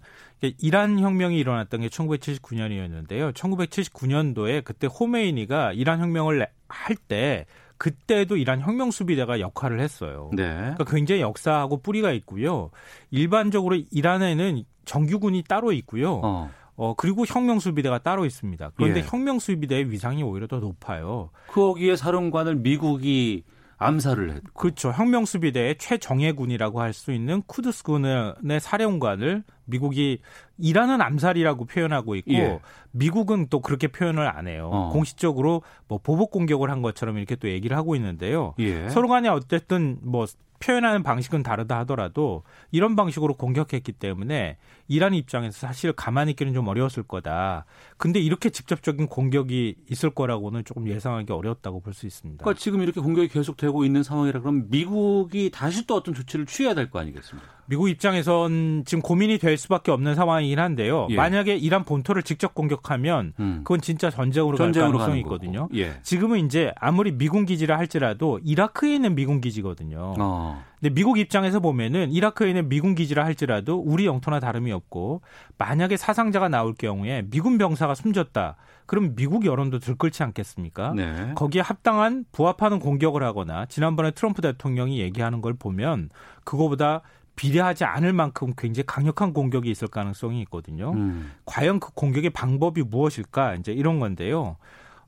[0.60, 3.34] 이란 혁명이 일어났던 게 1979년이었는데요.
[3.34, 7.46] 1979년도에 그때 호메이니가 이란 혁명을 할 때
[7.78, 10.30] 그때도 이란 혁명 수비대가 역할을 했어요.
[10.34, 10.54] 네.
[10.54, 12.72] 그러니까 굉장히 역사하고 뿌리가 있고요.
[13.12, 16.22] 일반적으로 이란에는 정규군이 따로 있고요.
[16.24, 16.52] 어.
[16.78, 18.72] 어 그리고 혁명 수비대가 따로 있습니다.
[18.76, 19.06] 그런데 예.
[19.06, 21.30] 혁명 수비대의 위상이 오히려 더 높아요.
[21.48, 23.44] 거기에 사령관을 미국이
[23.78, 24.54] 암살을 했고.
[24.54, 24.92] 그렇죠.
[24.92, 30.20] 혁명수비대의 최정예 군이라고 할 수 있는 쿠드스 군의 사령관을 미국이
[30.58, 32.60] 이란은 암살이라고 표현하고 있고 예.
[32.92, 34.70] 미국은 또 그렇게 표현을 안 해요.
[34.72, 34.90] 어.
[34.94, 38.54] 공식적으로 뭐 보복 공격을 한 것처럼 이렇게 또 얘기를 하고 있는데요.
[38.60, 38.88] 예.
[38.90, 40.26] 서로 간에 어쨌든 뭐
[40.60, 44.58] 표현하는 방식은 다르다 하더라도 이런 방식으로 공격했기 때문에
[44.88, 47.66] 이란 입장에서 사실 가만히 있기는 좀 어려웠을 거다.
[47.98, 52.44] 근데 이렇게 직접적인 공격이 있을 거라고는 조금 예상하기 어려웠다고 볼 수 있습니다.
[52.44, 56.90] 그러니까 지금 이렇게 공격이 계속되고 있는 상황이라 그러면 미국이 다시 또 어떤 조치를 취해야 될
[56.90, 57.48] 거 아니겠습니까?
[57.68, 61.08] 미국 입장에선 지금 고민이 될 수밖에 없는 상황이긴 한데요.
[61.10, 61.16] 예.
[61.16, 63.62] 만약에 이란 본토를 직접 공격하면 음.
[63.64, 65.68] 그건 진짜 전쟁으로, 전쟁으로 갈 가능성이 있거든요.
[65.74, 66.00] 예.
[66.04, 70.14] 지금은 이제 아무리 미군 기지를 할지라도 이라크에 있는 미군 기지거든요.
[70.20, 70.64] 어.
[70.80, 75.22] 근데 미국 입장에서 보면은 이라크에 있는 미군 기지라 할지라도 우리 영토나 다름이 없고
[75.58, 78.56] 만약에 사상자가 나올 경우에 미군 병사가 숨졌다.
[78.86, 80.94] 그럼 미국 여론도 들끓지 않겠습니까?
[80.96, 81.32] 네.
[81.36, 86.10] 거기에 합당한 부합하는 공격을 하거나 지난번에 트럼프 대통령이 얘기하는 걸 보면
[86.44, 87.02] 그거보다
[87.36, 90.92] 비례하지 않을 만큼 굉장히 강력한 공격이 있을 가능성이 있거든요.
[90.94, 91.34] 음.
[91.46, 93.56] 과연 그 공격의 방법이 무엇일까?
[93.56, 94.58] 이제 이런 건데요.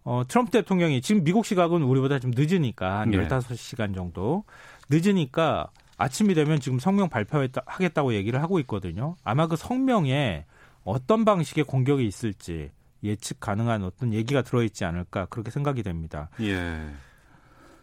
[0.07, 3.27] 어, 트럼프 대통령이 지금 미국 시각은 우리보다 좀 늦으니까 한 네.
[3.27, 4.45] 15시간 정도
[4.89, 9.17] 늦으니까 아침이 되면 지금 성명 발표하겠다고 얘기를 하고 있거든요.
[9.25, 10.45] 아마 그 성명에
[10.85, 12.71] 어떤 방식의 공격이 있을지
[13.03, 16.29] 예측 가능한 어떤 얘기가 들어있지 않을까 그렇게 생각이 됩니다.
[16.39, 16.87] 예.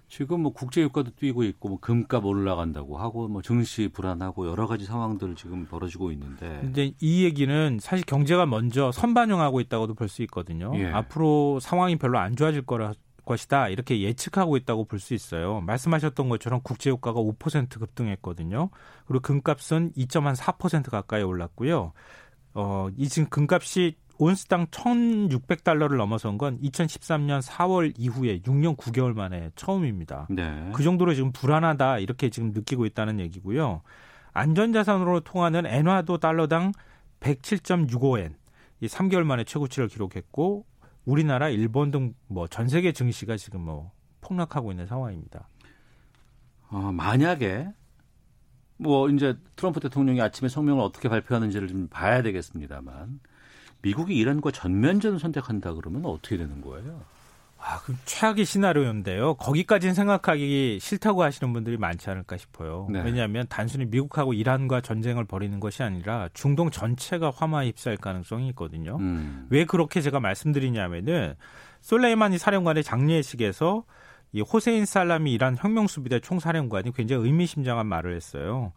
[0.08, 4.84] 지금 뭐 국제 유가도 뛰고 있고 뭐 금값 올라간다고 하고 뭐 증시 불안하고 여러 가지
[4.84, 6.58] 상황들 지금 벌어지고 있는데.
[6.60, 10.70] 근데 이 얘기는 사실 경제가 먼저 선반영하고 있다고도 볼 수 있거든요.
[10.76, 10.86] 예.
[10.86, 12.92] 앞으로 상황이 별로 안 좋아질 거라
[13.24, 15.60] 것이다 이렇게 예측하고 있다고 볼 수 있어요.
[15.62, 18.68] 말씀하셨던 것처럼 국제 유가가 5% 급등했거든요.
[19.06, 21.92] 그리고 금값은 2.4% 가까이 올랐고요.
[22.54, 30.28] 어, 이 지금 금값이 온스당 1,600달러를 넘어선 건 2013년 4월 이후에 6년 9개월 만에 처음입니다.
[30.30, 30.70] 네.
[30.72, 33.82] 그 정도로 지금 불안하다 이렇게 지금 느끼고 있다는 얘기고요.
[34.32, 36.72] 안전자산으로 통하는 엔화도 달러당
[37.20, 38.34] 107.65엔
[38.80, 40.66] 이 3개월 만에 최고치를 기록했고
[41.04, 45.48] 우리나라, 일본 등 뭐 전 세계 증시가 지금 뭐 폭락하고 있는 상황입니다.
[46.70, 47.68] 어, 만약에
[48.78, 53.20] 뭐 이제 트럼프 대통령이 아침에 성명을 어떻게 발표하는지를 좀 봐야 되겠습니다만
[53.84, 57.02] 미국이 이란과 전면전을 선택한다 그러면 어떻게 되는 거예요?
[57.58, 59.34] 아, 그 최악의 시나리오인데요.
[59.34, 62.86] 거기까지는 생각하기 싫다고 하시는 분들이 많지 않을까 싶어요.
[62.90, 63.00] 네.
[63.02, 68.96] 왜냐하면 단순히 미국하고 이란과 전쟁을 벌이는 것이 아니라 중동 전체가 화마에 휩싸일 가능성이 있거든요.
[68.98, 69.46] 음.
[69.48, 71.34] 왜 그렇게 제가 말씀드리냐면은
[71.80, 73.84] 솔레이마니 사령관의 장례식에서
[74.32, 78.72] 이 호세인 살라미 이란 혁명수비대 총사령관이 굉장히 의미심장한 말을 했어요.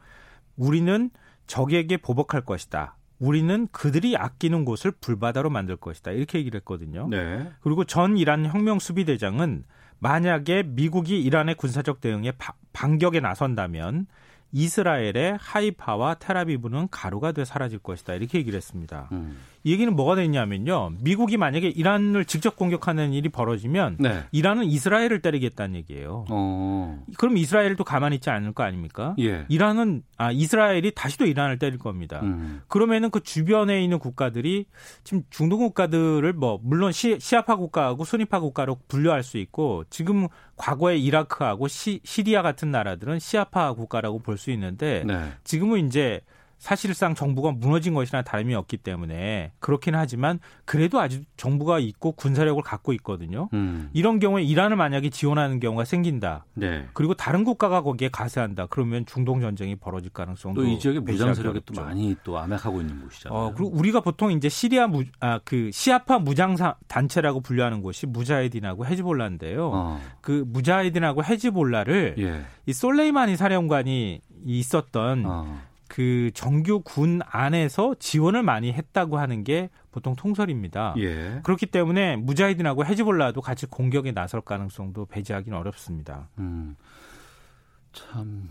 [0.55, 1.10] 우리는
[1.47, 2.96] 적에게 보복할 것이다.
[3.20, 6.11] 우리는 그들이 아끼는 곳을 불바다로 만들 것이다.
[6.11, 7.07] 이렇게 얘기를 했거든요.
[7.09, 7.49] 네.
[7.61, 9.63] 그리고 전 이란 혁명 수비대장은
[9.99, 14.07] 만약에 미국이 이란의 군사적 대응에 바, 반격에 나선다면
[14.51, 18.13] 이스라엘의 하이파와 테라비브는 가루가 돼 사라질 것이다.
[18.13, 19.09] 이렇게 얘기를 했습니다.
[19.11, 19.38] 음.
[19.64, 20.93] 이 얘기는 뭐가 됐냐면요.
[21.01, 24.24] 미국이 만약에 이란을 직접 공격하는 일이 벌어지면 네.
[24.32, 26.26] 이란은 이스라엘을 때리겠다는 얘기예요.
[26.30, 27.03] 어.
[27.18, 29.16] 그럼 이스라엘도 가만히 있지 않을 거 아닙니까?
[29.20, 29.45] 예.
[29.49, 32.20] 이란은 아 이스라엘이 다시 또 이란을 때릴 겁니다.
[32.24, 32.62] 음.
[32.68, 34.66] 그러면은 그 주변에 있는 국가들이
[35.03, 40.97] 지금 중동 국가들을 뭐 물론 시, 시아파 국가하고 순위파 국가로 분류할 수 있고 지금 과거에
[40.97, 45.32] 이라크하고 시, 시리아 같은 나라들은 시아파 국가라고 볼 수 있는데 네.
[45.43, 46.22] 지금은 이제
[46.58, 52.93] 사실상 정부가 무너진 것이나 다름이 없기 때문에 그렇긴 하지만 그래도 아직 정부가 있고 군사력을 갖고
[52.93, 53.47] 있거든요.
[53.53, 53.89] 음.
[53.93, 56.45] 이런 경우에 이란을 만약에 지원하는 경우가 생긴다.
[56.55, 56.88] 네.
[56.93, 58.66] 그리고 다른 국가가 거기에 가세한다.
[58.68, 61.82] 그러면 중동 전쟁이 벌어질 가능성도 또 이 지역에 무장 세력이 또.
[61.82, 63.38] 많이 또 암약하고 있는 곳이잖아요.
[63.39, 68.08] 어, 그리고 우리가 보통 이제 시리아 무, 아, 그 시아파 무장 사- 단체라고 분류하는 곳이
[68.08, 69.70] 무자헤딘하고 헤즈볼라인데요.
[69.74, 70.01] 어.
[70.22, 72.41] 그 무자헤딘하고 헤즈볼라를 예.
[72.66, 75.62] 이 솔레이마니 사령관이 있었던 어.
[75.88, 80.95] 그 정규 군 안에서 지원을 많이 했다고 하는 게 보통 통설입니다.
[80.97, 81.39] 예.
[81.43, 86.29] 그렇기 때문에 무자히딘하고 헤즈볼라도 같이 공격에 나설 가능성도 배제하기는 어렵습니다.
[86.39, 86.75] 음.
[87.93, 88.49] 참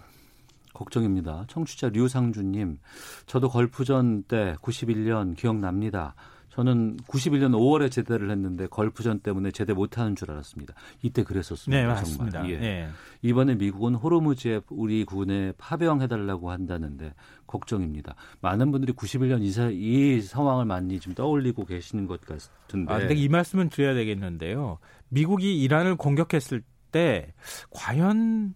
[0.74, 1.44] 걱정입니다.
[1.48, 2.78] 청취자 류상주님,
[3.26, 6.14] 저도 걸프전 때 91년 기억납니다.
[6.56, 10.72] 저는 91년 5월에 제대를 했는데 걸프전 때문에 제대 못하는 줄 알았습니다.
[11.02, 11.76] 이때 그랬었습니다.
[11.76, 11.96] 네, 정말.
[11.96, 12.48] 맞습니다.
[12.48, 12.52] 예.
[12.52, 12.88] 예.
[13.20, 17.12] 이번에 미국은 호르무즈에 우리 군에 파병해달라고 한다는데
[17.46, 18.14] 걱정입니다.
[18.40, 22.90] 많은 분들이 91년 이사, 이 상황을 많이 좀 떠올리고 계시는 것 같은데.
[22.90, 24.78] 아, 근데 이 말씀은 드려야 되겠는데요.
[25.10, 27.34] 미국이 이란을 공격했을 때
[27.68, 28.54] 과연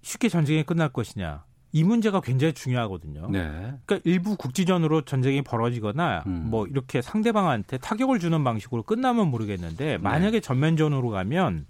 [0.00, 1.44] 쉽게 전쟁이 끝날 것이냐.
[1.76, 3.28] 이 문제가 굉장히 중요하거든요.
[3.30, 3.74] 네.
[3.84, 6.46] 그러니까 일부 국지전으로 전쟁이 벌어지거나 음.
[6.48, 11.66] 뭐 이렇게 상대방한테 타격을 주는 방식으로 끝나면 모르겠는데 만약에 전면전으로 가면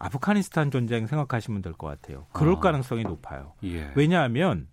[0.00, 2.26] 아프가니스탄 전쟁 생각하시면 될 것 같아요.
[2.32, 2.58] 그럴 아.
[2.58, 3.52] 가능성이 높아요.
[3.62, 3.92] 예.
[3.94, 4.66] 왜냐하면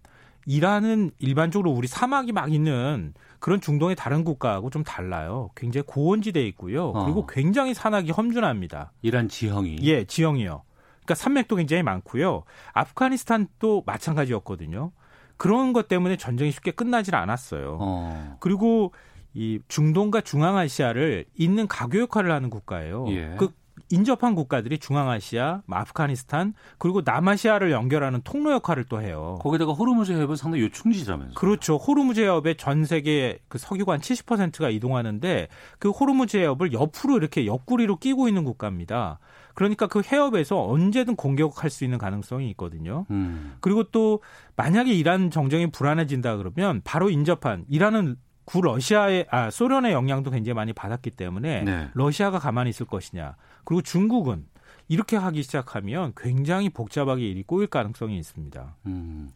[0.47, 5.51] 이란은 일반적으로 우리 사막이 막 있는 그런 중동의 다른 국가하고 좀 달라요.
[5.55, 6.87] 굉장히 고원지대에 있고요.
[6.89, 7.03] 어.
[7.05, 8.93] 그리고 굉장히 산악이 험준합니다.
[9.03, 9.77] 이란 지형이.
[9.83, 10.63] 예, 지형이요.
[11.05, 12.43] 그러니까 산맥도 굉장히 많고요.
[12.73, 14.91] 아프가니스탄도 마찬가지였거든요.
[15.37, 17.77] 그런 것 때문에 전쟁이 쉽게 끝나질 않았어요.
[17.79, 18.37] 어.
[18.39, 18.93] 그리고
[19.33, 23.05] 이 중동과 중앙아시아를 잇는 가교 역할을 하는 국가예요.
[23.09, 23.35] 예.
[23.37, 23.49] 그
[23.91, 29.37] 인접한 국가들이 중앙아시아, 뭐 아프가니스탄 그리고 남아시아를 연결하는 통로 역할을 또 해요.
[29.41, 31.35] 거기다가 호르무즈 해협은 상당히 요충지라면서.
[31.35, 31.75] 그렇죠.
[31.75, 38.27] 호르무즈 해협에 전 세계 그 석유관 70%가 이동하는데 그 호르무즈 해협을 옆으로 이렇게 옆구리로 끼고
[38.27, 39.19] 있는 국가입니다.
[39.55, 43.05] 그러니까 그 해협에서 언제든 공격할 수 있는 가능성이 있거든요.
[43.09, 43.55] 음.
[43.61, 44.21] 그리고 또
[44.55, 50.73] 만약에 이란 정정이 불안해진다 그러면 바로 인접한 이란은 구 러시아의 아 소련의 영향도 굉장히 많이
[50.73, 51.89] 받았기 때문에 네.
[51.93, 53.35] 러시아가 가만히 있을 것이냐.
[53.63, 54.45] 그리고 중국은
[54.87, 58.75] 이렇게 하기 시작하면 굉장히 복잡하게 일이 꼬일 가능성이 있습니다.
[58.85, 59.31] 음.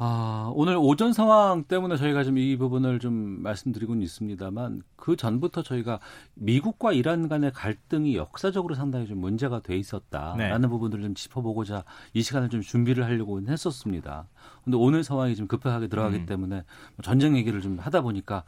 [0.00, 5.98] 아, 오늘 오전 상황 때문에 저희가 좀 이 부분을 좀 말씀드리고는 있습니다만 그 전부터 저희가
[6.34, 10.68] 미국과 이란 간의 갈등이 역사적으로 상당히 좀 문제가 돼 있었다라는 네.
[10.68, 11.82] 부분들을 좀 짚어보고자
[12.14, 14.28] 이 시간을 좀 준비를 하려고 했었습니다.
[14.62, 16.26] 근데 오늘 상황이 좀 급하게 들어가기 음.
[16.26, 16.62] 때문에
[17.02, 18.44] 전쟁 얘기를 좀 하다 보니까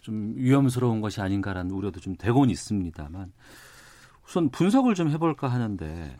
[0.00, 3.32] 좀 위험스러운 것이 아닌가라는 우려도 좀 되고는 있습니다만
[4.26, 6.16] 우선 분석을 좀 해볼까 하는데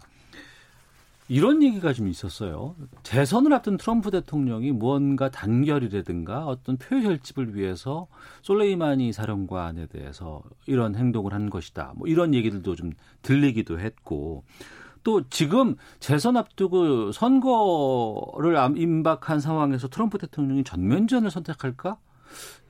[1.28, 2.74] 이런 얘기가 좀 있었어요.
[3.02, 8.06] 재선을 앞둔 트럼프 대통령이 무언가 단결이라든가 어떤 표 결집을 위해서
[8.42, 11.92] 솔레이마니 사령관에 대해서 이런 행동을 한 것이다.
[11.96, 14.44] 뭐 이런 얘기들도 좀 들리기도 했고
[15.04, 21.98] 또 지금 재선 앞두고 선거를 암- 임박한 상황에서 트럼프 대통령이 전면전을 선택할까?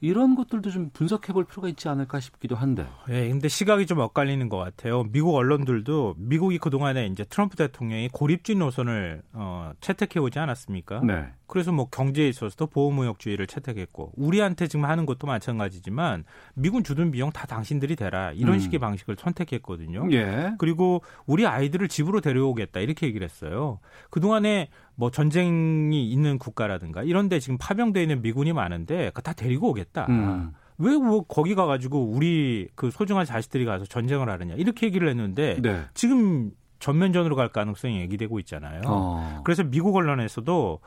[0.00, 2.86] 이런 것들도 좀 분석해 볼 필요가 있지 않을까 싶기도 한데.
[3.08, 5.04] 예, 근데 시각이 좀 엇갈리는 것 같아요.
[5.04, 11.00] 미국 언론들도 미국이 그동안에 이제 트럼프 대통령이 고립주의 노선을 어, 채택해 오지 않았습니까?
[11.00, 11.26] 네.
[11.46, 16.24] 그래서 뭐 경제에 있어서도 보호무역주의를 채택했고 우리한테 지금 하는 것도 마찬가지지만
[16.54, 18.58] 미군 주둔 비용 다 당신들이 대라 이런 음.
[18.60, 20.08] 식의 방식을 선택했거든요.
[20.12, 20.52] 예.
[20.58, 23.80] 그리고 우리 아이들을 집으로 데려오겠다 이렇게 얘기를 했어요.
[24.10, 29.87] 그동안에 뭐 전쟁이 있는 국가라든가 이런 데 지금 파병돼 있는 미군이 많은데 다 데리고 오겠다.
[30.08, 30.52] 음.
[30.78, 35.82] 왜뭐 거기 가가지고 우리 그 소중한 자식들이 가서 전쟁을 하느냐 이렇게 얘기를 했는데 네.
[35.94, 38.82] 지금 전면전으로 갈 가능성이 얘기되고 있잖아요.
[38.86, 39.40] 어.
[39.44, 40.80] 그래서 미국 언론에서도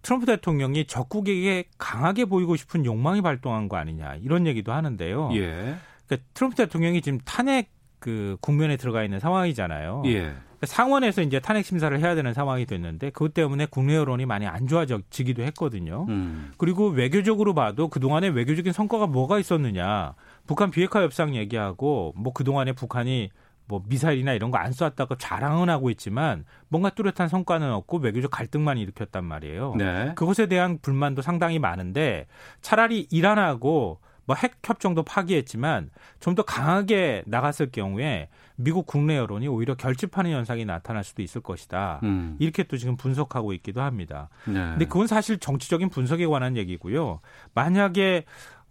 [0.00, 5.30] 트럼프 대통령이 적국에게 강하게 보이고 싶은 욕망이 발동한 거 아니냐 이런 얘기도 하는데요.
[5.34, 5.76] 예.
[6.06, 10.02] 그러니까 트럼프 대통령이 지금 탄핵 그 국면에 들어가 있는 상황이잖아요.
[10.06, 10.34] 예.
[10.64, 14.66] 그러니까 상원에서 이제 탄핵 심사를 해야 되는 상황이 됐는데 그것 때문에 국내 여론이 많이 안
[14.66, 16.06] 좋아지기도 했거든요.
[16.08, 16.52] 음.
[16.56, 20.14] 그리고 외교적으로 봐도 그동안에 외교적인 성과가 뭐가 있었느냐.
[20.46, 23.30] 북한 비핵화 협상 얘기하고 뭐 그동안에 북한이
[23.66, 28.78] 뭐 미사일이나 이런 거 안 쐈다고 자랑은 하고 있지만 뭔가 뚜렷한 성과는 없고 외교적 갈등만
[28.78, 29.74] 일으켰단 말이에요.
[29.76, 30.12] 네.
[30.14, 32.26] 그것에 대한 불만도 상당히 많은데
[32.60, 39.74] 차라리 이란하고 뭐 핵 협정도 파기했지만 좀 더 강하게 나갔을 경우에 미국 국내 여론이 오히려
[39.74, 42.00] 결집하는 현상이 나타날 수도 있을 것이다.
[42.02, 42.36] 음.
[42.40, 44.28] 이렇게 또 지금 분석하고 있기도 합니다.
[44.46, 44.54] 네.
[44.54, 47.20] 근데 그건 사실 정치적인 분석에 관한 얘기고요.
[47.54, 48.24] 만약에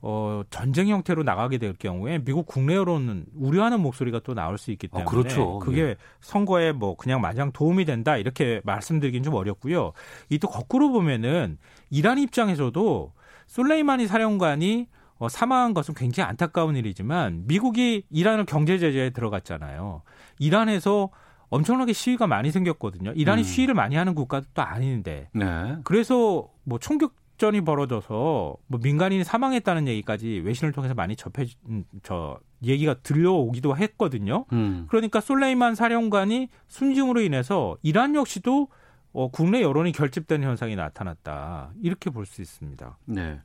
[0.06, 4.90] 어, 전쟁 형태로 나가게 될 경우에 미국 국내 여론은 우려하는 목소리가 또 나올 수 있기
[4.90, 5.60] 때문에 아, 그렇죠.
[5.60, 5.96] 그게 예.
[6.20, 9.94] 선거에 뭐 그냥 마냥 도움이 된다 이렇게 말씀드리긴 좀 어렵고요.
[10.30, 11.58] 이 또 거꾸로 보면은
[11.90, 13.14] 이란 입장에서도
[13.48, 14.88] 솔레이마니 사령관이
[15.18, 20.02] 어, 사망한 것은 굉장히 안타까운 일이지만 미국이 이란을 경제 제재에 들어갔잖아요.
[20.40, 21.10] 이란에서
[21.50, 23.12] 엄청나게 시위가 많이 생겼거든요.
[23.16, 23.44] 이란이 음.
[23.44, 25.30] 시위를 많이 하는 국가도 또 아닌데.
[25.34, 25.76] 네.
[25.84, 32.40] 그래서 뭐 총격 전이 벌어져서 뭐 민간인이 사망했다는 얘기까지 외신을 통해서 많이 접해 음, 저
[32.64, 34.46] 얘기가 들려오기도 했거든요.
[34.54, 34.86] 음.
[34.90, 38.68] 그러니까 솔레이만 사령관이 순직으로 인해서 이란 역시도
[39.14, 41.72] 어, 국내 여론이 결집되는 현상이 나타났다.
[41.82, 42.98] 이렇게 볼 수 있습니다.
[43.06, 43.40] 네.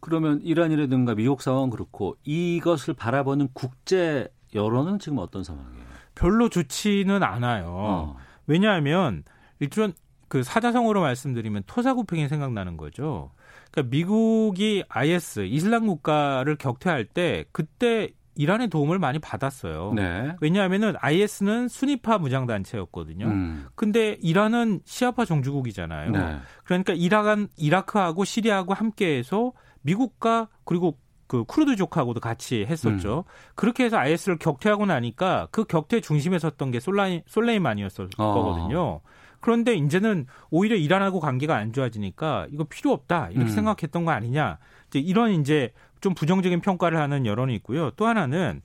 [0.00, 5.84] 그러면 이란이라든가 미국 상황은 그렇고 이것을 바라보는 국제 여론은 지금 어떤 상황이에요?
[6.14, 7.66] 별로 좋지는 않아요.
[7.68, 8.16] 어.
[8.46, 9.22] 왜냐하면
[9.58, 9.92] 일단
[10.28, 13.30] 그 사자성어로 말씀드리면 토사구팽이 생각나는 거죠.
[13.70, 19.92] 그러니까 미국이 IS 이슬람 국가를 격퇴할 때 그때 이란의 도움을 많이 받았어요.
[19.94, 20.34] 네.
[20.40, 23.26] 왜냐하면은 IS는 순위파 무장 단체였거든요.
[23.26, 23.66] 음.
[23.74, 26.10] 근데 이란은 시아파 종주국이잖아요.
[26.12, 26.36] 네.
[26.64, 33.24] 그러니까 이라간 이라크하고 시리아하고 함께해서 미국과 그리고 그 쿠르드족하고도 같이 했었죠.
[33.26, 33.30] 음.
[33.54, 38.34] 그렇게 해서 IS를 격퇴하고 나니까 그 격퇴 중심에 섰던 게 솔라이, 솔레이만이었을 어.
[38.34, 39.00] 거거든요.
[39.38, 43.54] 그런데 이제는 오히려 이란하고 관계가 안 좋아지니까 이거 필요 없다 이렇게 음.
[43.54, 44.58] 생각했던 거 아니냐.
[44.88, 47.90] 이제 이런 이제 좀 부정적인 평가를 하는 여론이 있고요.
[47.92, 48.60] 또 하나는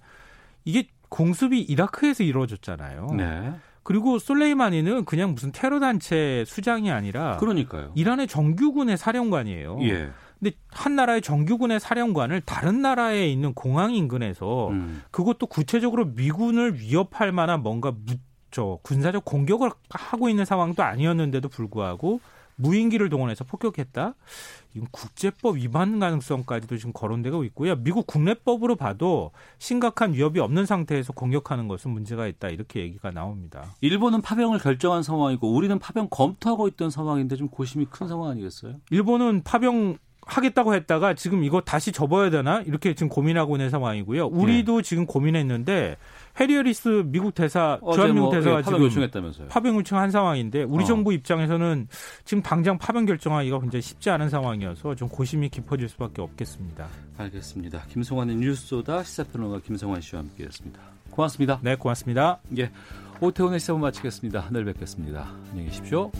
[0.63, 3.07] 이게 공습이 이라크에서 이루어졌잖아요.
[3.15, 3.53] 네.
[3.83, 7.91] 그리고 솔레이마니는 그냥 무슨 테러 단체 수장이 아니라 그러니까요.
[7.93, 9.77] 이란의 정규군의 사령관이에요.
[9.83, 10.09] 예.
[10.39, 15.01] 근데 한 나라의 정규군의 사령관을 다른 나라에 있는 공항 인근에서 음.
[15.11, 18.15] 그것도 구체적으로 미군을 위협할 만한 뭔가 무,
[18.51, 22.19] 저 군사적 공격을 하고 있는 상황도 아니었는데도 불구하고
[22.57, 24.15] 무인기를 동원해서 폭격했다.
[24.75, 27.75] 이건 국제법 위반 가능성까지도 지금 거론되고 있고요.
[27.75, 32.49] 미국 국내법으로 봐도 심각한 위협이 없는 상태에서 공격하는 것은 문제가 있다.
[32.49, 33.75] 이렇게 얘기가 나옵니다.
[33.81, 38.75] 일본은 파병을 결정한 상황이고 우리는 파병 검토하고 있던 상황인데 좀 고심이 큰 상황 아니겠어요?
[38.89, 44.27] 일본은 파병 하겠다고 했다가 지금 이거 다시 접어야 되나 이렇게 지금 고민하고 있는 상황이고요.
[44.27, 45.97] 우리도 지금 고민했는데
[46.39, 49.47] 해리 해리스 미국 대사 주한미국 뭐, 대사가 예, 파병 지금 요청했다면서요.
[49.49, 50.87] 파병 요청한 상황인데 우리 어.
[50.87, 51.87] 정부 입장에서는
[52.25, 56.87] 지금 당장 파병 결정하기가 굉장히 쉽지 않은 상황이어서 좀 고심이 깊어질 수밖에 없겠습니다.
[57.17, 57.83] 알겠습니다.
[57.89, 60.79] 김성환의 뉴스소다 시사평론가 김성환 씨와 함께했습니다.
[61.11, 61.59] 고맙습니다.
[61.61, 62.39] 네, 고맙습니다.
[62.57, 62.71] 예,
[63.21, 64.49] 오태훈의 시사분 마치겠습니다.
[64.51, 65.31] 내일 뵙겠습니다.
[65.51, 66.11] 안녕히 계십시오.